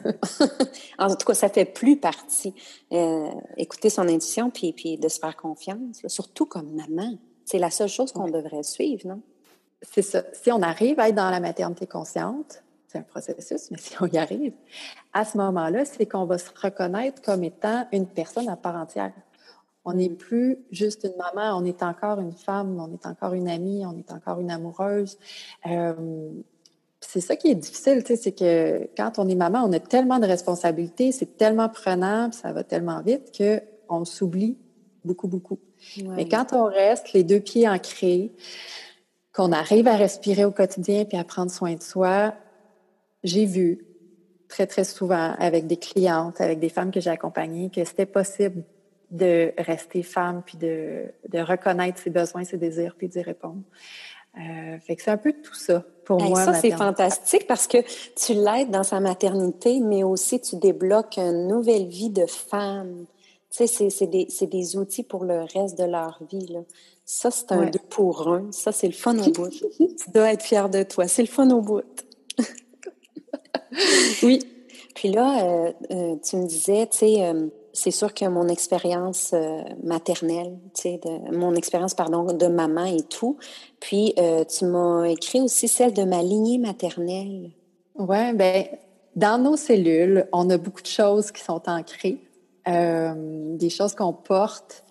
en 0.98 1.14
tout 1.14 1.26
cas, 1.26 1.34
ça 1.34 1.50
fait 1.50 1.66
plus 1.66 1.98
partie. 1.98 2.54
Euh, 2.90 3.28
écouter 3.58 3.90
son 3.90 4.08
intuition 4.08 4.48
puis, 4.48 4.72
puis 4.72 4.96
de 4.96 5.08
se 5.08 5.18
faire 5.18 5.36
confiance, 5.36 6.00
surtout 6.06 6.46
comme 6.46 6.72
maman. 6.72 7.18
C'est 7.44 7.58
la 7.58 7.70
seule 7.70 7.90
chose 7.90 8.10
qu'on 8.12 8.28
devrait 8.28 8.62
suivre, 8.62 9.06
non? 9.06 9.20
C'est 9.82 10.00
ça. 10.00 10.22
Si 10.32 10.50
on 10.50 10.62
arrive 10.62 10.98
à 11.00 11.10
être 11.10 11.16
dans 11.16 11.28
la 11.28 11.40
maternité 11.40 11.86
consciente, 11.86 12.62
c'est 12.88 12.98
un 12.98 13.02
processus, 13.02 13.70
mais 13.70 13.78
si 13.80 13.94
on 14.00 14.06
y 14.06 14.18
arrive, 14.18 14.52
à 15.12 15.24
ce 15.24 15.36
moment-là, 15.38 15.84
c'est 15.84 16.06
qu'on 16.06 16.24
va 16.24 16.38
se 16.38 16.50
reconnaître 16.54 17.20
comme 17.22 17.44
étant 17.44 17.86
une 17.92 18.06
personne 18.06 18.48
à 18.48 18.56
part 18.56 18.76
entière. 18.76 19.12
On 19.84 19.94
n'est 19.94 20.10
plus 20.10 20.58
juste 20.70 21.04
une 21.04 21.16
maman, 21.16 21.58
on 21.58 21.64
est 21.64 21.82
encore 21.82 22.20
une 22.20 22.32
femme, 22.32 22.78
on 22.78 22.92
est 22.92 23.06
encore 23.06 23.34
une 23.34 23.48
amie, 23.48 23.84
on 23.84 23.98
est 23.98 24.12
encore 24.12 24.38
une 24.38 24.50
amoureuse. 24.50 25.18
Euh, 25.66 26.30
c'est 27.00 27.20
ça 27.20 27.34
qui 27.34 27.48
est 27.48 27.56
difficile, 27.56 28.04
tu 28.04 28.14
sais, 28.14 28.16
c'est 28.16 28.32
que 28.32 28.88
quand 28.96 29.18
on 29.18 29.28
est 29.28 29.34
maman, 29.34 29.64
on 29.64 29.72
a 29.72 29.80
tellement 29.80 30.20
de 30.20 30.26
responsabilités, 30.26 31.10
c'est 31.10 31.36
tellement 31.36 31.68
prenant, 31.68 32.30
ça 32.30 32.52
va 32.52 32.62
tellement 32.62 33.02
vite 33.02 33.32
qu'on 33.36 34.04
s'oublie 34.04 34.56
beaucoup, 35.04 35.26
beaucoup. 35.26 35.58
Mais 35.98 36.28
quand 36.28 36.52
on 36.52 36.64
reste 36.64 37.12
les 37.12 37.24
deux 37.24 37.40
pieds 37.40 37.68
ancrés, 37.68 38.32
qu'on 39.34 39.50
arrive 39.50 39.88
à 39.88 39.96
respirer 39.96 40.44
au 40.44 40.52
quotidien 40.52 41.04
puis 41.04 41.18
à 41.18 41.24
prendre 41.24 41.50
soin 41.50 41.74
de 41.74 41.82
soi, 41.82 42.34
j'ai 43.24 43.46
vu 43.46 43.84
très, 44.48 44.66
très 44.66 44.84
souvent 44.84 45.34
avec 45.38 45.66
des 45.66 45.78
clientes, 45.78 46.40
avec 46.40 46.60
des 46.60 46.68
femmes 46.68 46.90
que 46.90 47.00
j'ai 47.00 47.10
accompagnées, 47.10 47.70
que 47.70 47.84
c'était 47.84 48.06
possible 48.06 48.62
de 49.12 49.52
rester 49.58 50.02
femme, 50.02 50.42
puis 50.44 50.56
de, 50.56 51.04
de, 51.28 51.38
reconnaître 51.38 52.00
ses 52.00 52.10
besoins, 52.10 52.44
ses 52.44 52.56
désirs, 52.56 52.94
puis 52.96 53.08
d'y 53.08 53.20
répondre. 53.20 53.62
Euh, 54.38 54.78
fait 54.78 54.96
que 54.96 55.02
c'est 55.02 55.10
un 55.10 55.18
peu 55.18 55.34
tout 55.34 55.54
ça 55.54 55.84
pour 56.06 56.20
moi. 56.22 56.42
Ça, 56.42 56.54
c'est 56.54 56.70
fantastique 56.70 57.46
parce 57.46 57.66
que 57.66 57.78
tu 58.16 58.32
l'aides 58.32 58.70
dans 58.70 58.82
sa 58.82 59.00
maternité, 59.00 59.80
mais 59.80 60.02
aussi 60.02 60.40
tu 60.40 60.56
débloques 60.56 61.18
une 61.18 61.46
nouvelle 61.46 61.86
vie 61.86 62.08
de 62.08 62.24
femme. 62.24 63.04
Tu 63.50 63.66
sais, 63.66 63.90
c'est 63.90 64.06
des, 64.06 64.26
des, 64.40 64.76
outils 64.78 65.02
pour 65.02 65.24
le 65.24 65.40
reste 65.42 65.78
de 65.78 65.84
leur 65.84 66.18
vie. 66.30 66.46
Là. 66.46 66.60
Ça, 67.04 67.30
c'est 67.30 67.52
un 67.52 67.66
deux 67.66 67.78
pour 67.90 68.26
un. 68.28 68.50
Ça, 68.50 68.72
c'est 68.72 68.86
le 68.86 68.94
fun 68.94 69.18
au 69.18 69.30
bout. 69.30 69.50
tu 69.50 70.10
dois 70.14 70.32
être 70.32 70.42
fière 70.42 70.70
de 70.70 70.82
toi. 70.84 71.06
C'est 71.06 71.22
le 71.22 71.28
fun 71.28 71.50
au 71.50 71.60
bout. 71.60 71.82
oui. 74.22 74.38
Puis 74.94 75.10
là, 75.10 75.44
euh, 75.44 75.72
euh, 75.90 76.16
tu 76.22 76.36
me 76.36 76.46
disais, 76.46 76.86
tu 76.86 76.98
sais, 76.98 77.34
c'est 77.72 77.90
sûr 77.90 78.12
que 78.12 78.26
mon 78.26 78.48
expérience 78.48 79.30
euh, 79.32 79.62
maternelle, 79.82 80.58
de, 80.84 81.36
mon 81.36 81.54
expérience, 81.54 81.94
pardon, 81.94 82.24
de 82.24 82.46
maman 82.46 82.84
et 82.84 83.02
tout. 83.02 83.38
Puis, 83.80 84.14
euh, 84.18 84.44
tu 84.44 84.66
m'as 84.66 85.04
écrit 85.04 85.40
aussi 85.40 85.68
celle 85.68 85.94
de 85.94 86.04
ma 86.04 86.22
lignée 86.22 86.58
maternelle. 86.58 87.50
Oui, 87.96 88.32
ben 88.34 88.66
dans 89.14 89.42
nos 89.42 89.56
cellules, 89.56 90.26
on 90.32 90.48
a 90.50 90.56
beaucoup 90.56 90.80
de 90.80 90.86
choses 90.86 91.30
qui 91.32 91.42
sont 91.42 91.62
ancrées, 91.68 92.18
euh, 92.68 93.56
des 93.56 93.68
choses 93.68 93.94
qu'on 93.94 94.14
porte, 94.14 94.84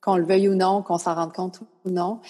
qu'on 0.00 0.16
le 0.16 0.24
veuille 0.24 0.48
ou 0.48 0.54
non, 0.54 0.82
qu'on 0.82 0.98
s'en 0.98 1.14
rende 1.14 1.32
compte 1.32 1.60
ou 1.84 1.90
non. 1.90 2.20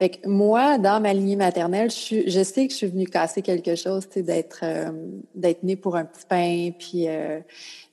Fait 0.00 0.10
que 0.10 0.28
moi, 0.28 0.78
dans 0.78 1.00
ma 1.00 1.12
lignée 1.12 1.36
maternelle, 1.36 1.90
je, 1.90 2.42
sais 2.42 2.66
que 2.66 2.72
je 2.72 2.76
suis 2.76 2.86
venue 2.86 3.06
casser 3.06 3.42
quelque 3.42 3.74
chose, 3.74 4.08
tu 4.08 4.14
sais, 4.14 4.22
d'être 4.22 4.64
d'être 5.34 5.62
née 5.62 5.76
pour 5.76 5.94
un 5.94 6.04
petit 6.04 6.26
pain, 6.28 6.70
puis 6.76 7.06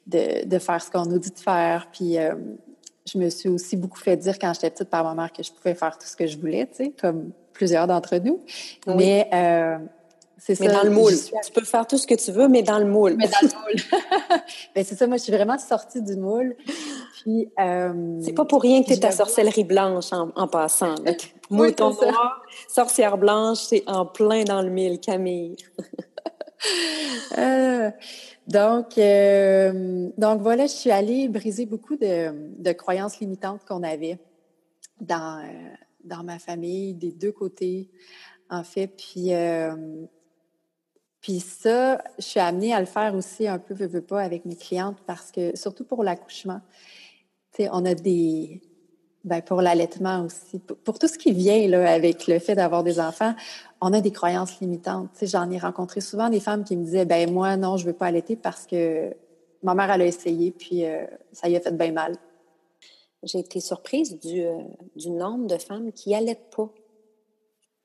de, 0.09 0.45
de 0.45 0.59
faire 0.59 0.81
ce 0.81 0.91
qu'on 0.91 1.05
nous 1.05 1.19
dit 1.19 1.31
de 1.31 1.39
faire. 1.39 1.87
Puis 1.91 2.17
euh, 2.17 2.35
je 3.11 3.17
me 3.17 3.29
suis 3.29 3.49
aussi 3.49 3.77
beaucoup 3.77 3.99
fait 3.99 4.17
dire 4.17 4.37
quand 4.39 4.53
j'étais 4.53 4.69
petite 4.69 4.89
par 4.89 5.03
ma 5.03 5.13
mère 5.13 5.31
que 5.31 5.43
je 5.43 5.51
pouvais 5.51 5.75
faire 5.75 5.97
tout 5.97 6.07
ce 6.07 6.15
que 6.15 6.27
je 6.27 6.37
voulais, 6.37 6.67
tu 6.67 6.85
sais, 6.85 6.93
comme 6.99 7.31
plusieurs 7.53 7.87
d'entre 7.87 8.17
nous. 8.17 8.41
Mais 8.87 9.29
euh, 9.33 9.77
c'est 10.37 10.55
ça. 10.55 10.65
Mais 10.65 10.71
dans 10.71 10.83
le 10.83 10.89
moule. 10.89 11.13
Tu 11.13 11.51
peux 11.51 11.63
faire 11.65 11.85
tout 11.85 11.97
ce 11.97 12.07
que 12.07 12.15
tu 12.15 12.31
veux, 12.31 12.47
mais 12.47 12.63
dans 12.63 12.79
le 12.79 12.85
moule. 12.85 13.15
Mais 13.17 13.27
dans 13.27 13.41
le 13.41 13.47
moule. 13.47 13.81
ben, 14.75 14.85
c'est 14.85 14.95
ça, 14.95 15.05
moi, 15.07 15.17
je 15.17 15.23
suis 15.23 15.33
vraiment 15.33 15.57
sortie 15.57 16.01
du 16.01 16.15
moule. 16.15 16.55
Puis. 17.21 17.49
Euh, 17.59 18.19
c'est 18.21 18.33
pas 18.33 18.45
pour 18.45 18.61
rien 18.61 18.81
que 18.81 18.87
tu 18.87 18.93
es 18.93 18.97
ta 18.97 19.11
sorcellerie 19.11 19.65
blanche 19.65 20.13
en, 20.13 20.31
en 20.35 20.47
passant. 20.47 20.95
Mouton 21.49 21.93
noir, 21.93 22.43
sorcière 22.67 23.17
blanche, 23.17 23.57
c'est 23.57 23.83
en 23.87 24.05
plein 24.05 24.43
dans 24.43 24.61
le 24.61 24.69
mille, 24.69 24.99
Camille. 24.99 25.55
euh, 27.37 27.91
donc, 28.47 28.97
euh, 28.97 30.09
donc 30.17 30.41
voilà, 30.41 30.65
je 30.65 30.73
suis 30.73 30.91
allée 30.91 31.27
briser 31.27 31.65
beaucoup 31.65 31.95
de, 31.95 32.71
croyances 32.73 33.19
limitantes 33.19 33.63
qu'on 33.65 33.83
avait 33.83 34.19
dans, 34.99 35.39
euh, 35.39 35.75
dans 36.03 36.23
ma 36.23 36.39
famille, 36.39 36.93
des 36.93 37.11
deux 37.11 37.31
côtés, 37.31 37.89
en 38.49 38.63
fait. 38.63 38.87
Puis, 38.87 39.31
puis 41.21 41.39
ça, 41.39 42.01
je 42.17 42.23
suis 42.23 42.39
amenée 42.39 42.73
à 42.73 42.79
le 42.79 42.85
faire 42.85 43.15
aussi 43.15 43.47
un 43.47 43.59
peu, 43.59 43.73
veux, 43.73 43.87
veux 43.87 44.01
pas, 44.01 44.21
avec 44.21 44.45
mes 44.45 44.55
clientes 44.55 44.97
parce 45.05 45.31
que, 45.31 45.55
surtout 45.55 45.85
pour 45.85 46.03
l'accouchement, 46.03 46.61
on 47.71 47.83
a 47.83 47.93
des, 47.93 48.61
ben 49.25 49.41
pour 49.41 49.61
l'allaitement 49.61 50.25
aussi, 50.25 50.59
pour, 50.59 50.97
tout 50.97 51.07
ce 51.07 51.17
qui 51.17 51.33
vient 51.33 51.67
là, 51.67 51.91
avec 51.91 52.27
le 52.27 52.39
fait 52.39 52.55
d'avoir 52.55 52.83
des 52.83 52.99
enfants, 52.99 53.35
on 53.81 53.93
a 53.93 54.01
des 54.01 54.11
croyances 54.11 54.59
limitantes. 54.59 55.09
Tu 55.13 55.19
sais, 55.19 55.27
j'en 55.27 55.49
ai 55.49 55.57
rencontré 55.57 56.01
souvent 56.01 56.29
des 56.29 56.39
femmes 56.39 56.63
qui 56.63 56.75
me 56.75 56.83
disaient, 56.83 57.05
ben 57.05 57.31
moi 57.31 57.55
non, 57.57 57.77
je 57.77 57.85
veux 57.85 57.93
pas 57.93 58.07
allaiter 58.07 58.35
parce 58.35 58.65
que 58.65 59.13
ma 59.63 59.73
mère 59.73 59.91
elle 59.91 60.01
a 60.01 60.05
essayé 60.05 60.51
puis 60.51 60.85
euh, 60.85 61.05
ça 61.31 61.49
y 61.49 61.55
a 61.55 61.59
fait 61.59 61.75
bien 61.75 61.91
mal. 61.91 62.15
J'ai 63.23 63.39
été 63.39 63.59
surprise 63.59 64.19
du, 64.19 64.41
euh, 64.41 64.57
du 64.95 65.09
nombre 65.09 65.47
de 65.47 65.57
femmes 65.57 65.91
qui 65.91 66.15
allaitent 66.15 66.53
pas. 66.55 66.69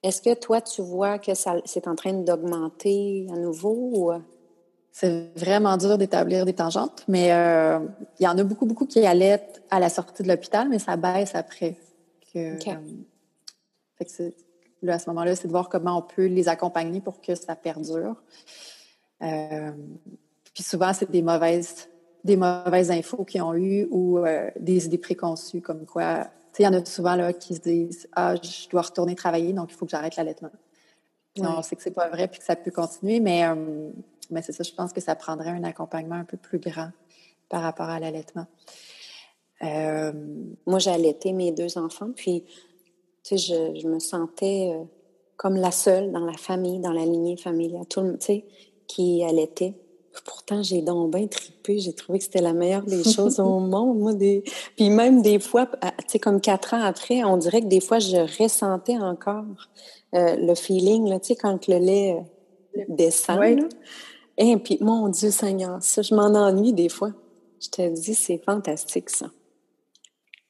Est-ce 0.03 0.21
que 0.21 0.35
toi 0.35 0.61
tu 0.61 0.83
vois 0.83 1.19
que 1.19 1.35
ça 1.35 1.57
c'est 1.65 1.89
en 1.89 1.95
train 1.95 2.13
d'augmenter 2.13 3.27
à 3.33 3.39
nouveau 3.39 3.91
ou... 3.93 4.13
Euh? 4.13 4.19
C'est 4.97 5.37
vraiment 5.37 5.77
dur 5.77 5.99
d'établir 5.99 6.45
des 6.45 6.53
tangentes, 6.53 7.03
mais 7.09 7.33
euh, 7.33 7.81
il 8.21 8.23
y 8.23 8.29
en 8.29 8.39
a 8.39 8.45
beaucoup, 8.45 8.65
beaucoup 8.65 8.87
qui 8.87 9.05
allaitent 9.05 9.61
à 9.69 9.81
la 9.81 9.89
sortie 9.89 10.23
de 10.23 10.29
l'hôpital, 10.29 10.69
mais 10.69 10.79
ça 10.79 10.97
baisse 10.97 11.35
après. 11.35 11.77
Que, 12.33 12.55
euh, 12.55 14.41
là, 14.83 14.95
à 14.95 14.99
ce 14.99 15.09
moment-là, 15.11 15.37
c'est 15.37 15.49
de 15.49 15.53
voir 15.53 15.69
comment 15.69 15.99
on 15.99 16.03
peut 16.03 16.27
les 16.27 16.49
accompagner 16.49 17.01
pour 17.01 17.21
que 17.21 17.35
ça 17.35 17.57
perdure. 17.57 18.17
Euh, 19.23 19.73
puis 20.53 20.63
souvent, 20.63 20.93
c'est 20.93 21.11
des 21.11 21.23
mauvaises, 21.23 21.89
des 22.23 22.37
mauvaises 22.37 22.91
infos 22.91 23.25
qu'ils 23.25 23.43
ont 23.43 23.55
eues 23.55 23.87
ou 23.91 24.21
des 24.59 24.87
idées 24.87 24.99
préconçues, 24.99 25.61
comme 25.61 25.87
quoi, 25.87 26.25
tu 26.25 26.29
sais, 26.59 26.63
il 26.63 26.67
y 26.67 26.69
en 26.69 26.75
a 26.75 26.85
souvent 26.85 27.17
là, 27.17 27.33
qui 27.33 27.55
se 27.55 27.61
disent 27.61 28.09
Ah, 28.13 28.35
je 28.37 28.69
dois 28.69 28.83
retourner 28.83 29.15
travailler, 29.15 29.53
donc 29.53 29.71
il 29.73 29.75
faut 29.75 29.87
que 29.87 29.91
j'arrête 29.91 30.17
l'allaitement. 30.17 30.51
On 31.39 31.63
sait 31.63 31.75
que 31.75 31.83
c'est 31.83 31.91
pas 31.91 32.09
vrai 32.09 32.29
puis 32.29 32.39
que 32.39 32.45
ça 32.45 32.55
peut 32.55 32.71
continuer, 32.71 33.19
mais 33.19 33.45
mais 34.31 34.43
c'est 34.43 34.53
ça, 34.53 34.63
je 34.63 34.73
pense 34.73 34.93
que 34.93 35.01
ça 35.01 35.15
prendrait 35.15 35.51
un 35.51 35.65
accompagnement 35.65 36.17
un 36.17 36.25
peu 36.25 36.37
plus 36.37 36.59
grand 36.59 36.91
par 37.49 37.63
rapport 37.63 37.89
à 37.89 38.01
l'allaitement. 38.01 38.47
Euh, 39.63 40.13
moi, 40.67 40.79
j'ai 40.79 40.91
allaité 40.91 41.33
mes 41.33 41.53
deux 41.53 41.79
enfants, 41.79 42.11
puis 42.15 42.45
tu 43.25 43.39
sais, 43.39 43.75
je, 43.81 43.89
me 43.89 43.99
sentais 43.99 44.73
euh, 44.75 44.85
comme 45.37 45.57
la 45.57 45.71
seule 45.71 46.13
dans 46.13 46.25
la 46.25 46.37
famille, 46.37 46.79
dans 46.79 46.93
la 46.93 47.05
lignée 47.05 47.37
familiale, 47.37 47.87
tout 47.89 48.03
le 48.03 48.19
tu 48.19 48.27
sais, 48.27 48.45
qui 48.87 49.25
allaitait. 49.25 49.75
Pourtant, 50.25 50.63
j'ai 50.63 50.83
donc 50.83 51.13
bien 51.13 51.27
trippé. 51.27 51.81
J'ai 51.81 51.93
trouvé 51.93 52.19
que 52.19 52.25
c'était 52.25 52.43
la 52.43 52.53
meilleure 52.53 52.85
des 52.85 53.03
choses 53.11 53.41
au 53.41 53.59
monde. 53.59 53.99
Moi, 53.99 54.15
des... 54.15 54.45
Puis 54.77 54.91
même 54.91 55.23
des 55.23 55.41
fois, 55.41 55.67
tu 55.67 55.89
sais, 56.07 56.19
comme 56.19 56.41
quatre 56.41 56.75
ans 56.75 56.83
après, 56.83 57.25
on 57.25 57.37
dirait 57.37 57.63
que 57.63 57.67
des 57.67 57.81
fois, 57.81 57.99
je 57.99 58.43
ressentais 58.43 58.99
encore 58.99 59.45
euh, 60.15 60.37
le 60.37 60.55
feeling, 60.55 61.19
tu 61.19 61.29
sais, 61.29 61.37
quand 61.37 61.67
le 61.67 61.79
lait 61.79 62.23
descend. 62.89 63.41
Et 64.37 64.57
puis, 64.59 64.79
mon 64.81 65.09
Dieu 65.09 65.31
Seigneur, 65.31 65.83
ça, 65.83 66.03
je 66.03 66.15
m'en 66.15 66.27
ennuie 66.27 66.73
des 66.73 66.89
fois. 66.89 67.13
Je 67.61 67.69
te 67.71 67.89
dis, 67.89 68.15
c'est 68.15 68.39
fantastique, 68.45 69.11
ça. 69.11 69.31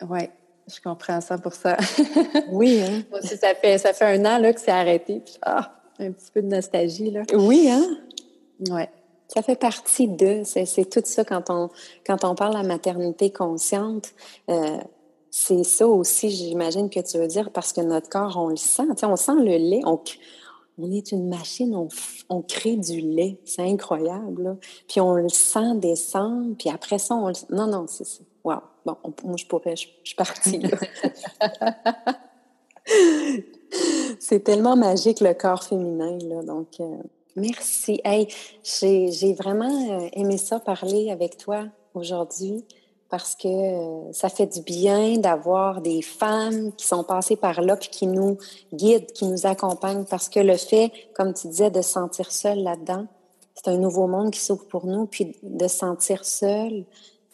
Oui, 0.08 0.28
je 0.66 0.81
comprends 0.81 1.20
ça 1.20 1.38
pour 1.38 1.55
ça. 1.55 1.77
oui, 2.50 2.81
hein? 2.83 3.03
ça 3.22 3.55
fait, 3.55 3.79
ça 3.79 3.92
fait 3.92 4.05
un 4.05 4.24
an 4.24 4.38
là, 4.38 4.53
que 4.53 4.61
c'est 4.61 4.70
arrêté. 4.70 5.22
ah, 5.42 5.74
un 5.98 6.12
petit 6.12 6.31
peu 6.33 6.42
de 6.42 6.48
nostalgie, 6.48 7.11
là. 7.11 7.22
Oui, 7.35 7.68
hein? 7.70 7.85
Oui. 8.70 8.83
Ça 9.29 9.42
fait 9.42 9.57
partie 9.57 10.09
de, 10.09 10.42
c'est 10.44 10.88
tout 10.90 11.03
ça 11.05 11.24
quand 11.24 11.50
on, 11.50 11.70
quand 12.07 12.24
on 12.24 12.35
parle 12.35 12.53
de 12.53 12.59
la 12.59 12.62
maternité 12.62 13.31
consciente. 13.31 14.12
Euh, 14.50 14.79
c'est 15.31 15.64
ça 15.64 15.88
aussi, 15.88 16.31
j'imagine 16.31 16.88
que 16.88 17.00
tu 17.00 17.18
veux 17.18 17.27
dire, 17.27 17.50
parce 17.50 17.72
que 17.72 17.81
notre 17.81 18.09
corps, 18.09 18.37
on 18.37 18.48
le 18.48 18.57
sent. 18.57 18.87
on 19.03 19.16
sent 19.16 19.35
le 19.38 19.57
lait. 19.57 19.81
On, 19.85 19.98
on 20.79 20.90
est 20.92 21.12
une 21.12 21.29
machine, 21.29 21.74
on, 22.29 22.42
crée 22.42 22.77
du 22.77 23.00
lait. 23.00 23.40
C'est 23.44 23.62
incroyable. 23.62 24.59
Puis 24.88 25.00
on 25.00 25.14
le 25.14 25.29
sent 25.29 25.74
descendre, 25.77 26.55
puis 26.57 26.70
après 26.70 26.98
ça, 26.98 27.14
on 27.14 27.29
le... 27.29 27.35
Non, 27.50 27.66
non, 27.66 27.87
c'est 27.88 28.07
ça. 28.07 28.22
Wow. 28.44 28.61
Bon, 28.84 28.96
moi, 29.24 29.36
je 29.36 29.46
pourrais, 29.46 29.76
je, 29.76 29.88
suis 30.04 30.14
partie. 30.16 30.62
c'est 34.20 34.44
tellement 34.44 34.76
magique, 34.76 35.20
le 35.20 35.32
corps 35.34 35.64
féminin. 35.64 36.18
Là, 36.28 36.42
donc, 36.42 36.68
euh, 36.80 36.96
merci. 37.36 38.00
Hey, 38.04 38.28
j'ai 38.62 39.34
vraiment 39.34 40.00
euh, 40.00 40.08
aimé 40.12 40.36
ça, 40.36 40.60
parler 40.60 41.10
avec 41.10 41.38
toi 41.38 41.64
aujourd'hui 41.94 42.64
parce 43.14 43.36
que 43.36 43.46
euh, 43.46 44.12
ça 44.12 44.28
fait 44.28 44.46
du 44.46 44.60
bien 44.60 45.18
d'avoir 45.18 45.80
des 45.80 46.02
femmes 46.02 46.72
qui 46.72 46.84
sont 46.84 47.04
passées 47.04 47.36
par 47.36 47.60
là 47.60 47.76
puis 47.76 47.88
qui 47.88 48.08
nous 48.08 48.38
guident, 48.72 49.06
qui 49.06 49.26
nous 49.26 49.46
accompagnent 49.46 50.04
parce 50.04 50.28
que 50.28 50.40
le 50.40 50.56
fait, 50.56 50.90
comme 51.14 51.32
tu 51.32 51.46
disais, 51.46 51.70
de 51.70 51.80
se 51.80 51.90
sentir 51.90 52.32
seul 52.32 52.62
là-dedans, 52.64 53.06
c'est 53.54 53.68
un 53.68 53.78
nouveau 53.78 54.08
monde 54.08 54.32
qui 54.32 54.40
s'ouvre 54.40 54.66
pour 54.66 54.86
nous 54.86 55.06
puis 55.06 55.36
de 55.42 55.68
se 55.68 55.76
sentir 55.76 56.24
seul, 56.24 56.84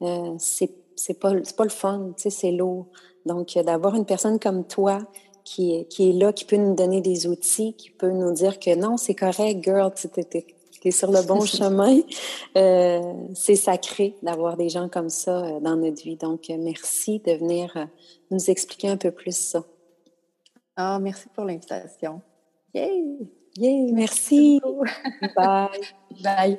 euh, 0.02 0.34
c'est 0.38 0.70
c'est 1.00 1.18
pas 1.18 1.32
pas 1.56 1.64
le 1.64 1.70
fun, 1.70 2.12
tu 2.16 2.22
sais, 2.22 2.30
c'est 2.30 2.52
lourd. 2.52 2.86
Donc 3.26 3.54
d'avoir 3.54 3.94
une 3.94 4.06
personne 4.06 4.38
comme 4.38 4.66
toi 4.66 5.00
qui 5.44 5.74
est, 5.74 5.84
qui 5.86 6.10
est 6.10 6.12
là, 6.12 6.32
qui 6.32 6.44
peut 6.44 6.56
nous 6.56 6.74
donner 6.74 7.00
des 7.00 7.26
outils, 7.26 7.74
qui 7.74 7.90
peut 7.90 8.10
nous 8.10 8.32
dire 8.32 8.58
que 8.58 8.74
non, 8.74 8.96
c'est 8.96 9.14
correct, 9.14 9.62
girl, 9.62 9.92
tu 9.94 10.08
es, 10.84 10.90
sur 10.90 11.10
le 11.10 11.22
bon 11.26 11.40
chemin. 11.44 12.00
Euh, 12.56 13.12
c'est 13.34 13.56
sacré 13.56 14.14
d'avoir 14.22 14.56
des 14.56 14.68
gens 14.68 14.88
comme 14.88 15.10
ça 15.10 15.44
euh, 15.44 15.60
dans 15.60 15.76
notre 15.76 16.02
vie. 16.02 16.16
Donc, 16.16 16.50
euh, 16.50 16.56
merci 16.58 17.20
de 17.20 17.32
venir 17.32 17.88
nous 18.30 18.50
expliquer 18.50 18.88
un 18.88 18.96
peu 18.96 19.10
plus 19.10 19.36
ça. 19.36 19.64
Ah, 20.76 20.98
merci 21.00 21.26
pour 21.34 21.44
l'invitation. 21.44 22.22
Yay! 22.74 23.18
Yay! 23.56 23.92
Merci! 23.92 24.60
Bye! 25.36 25.68
Bye! 26.22 26.58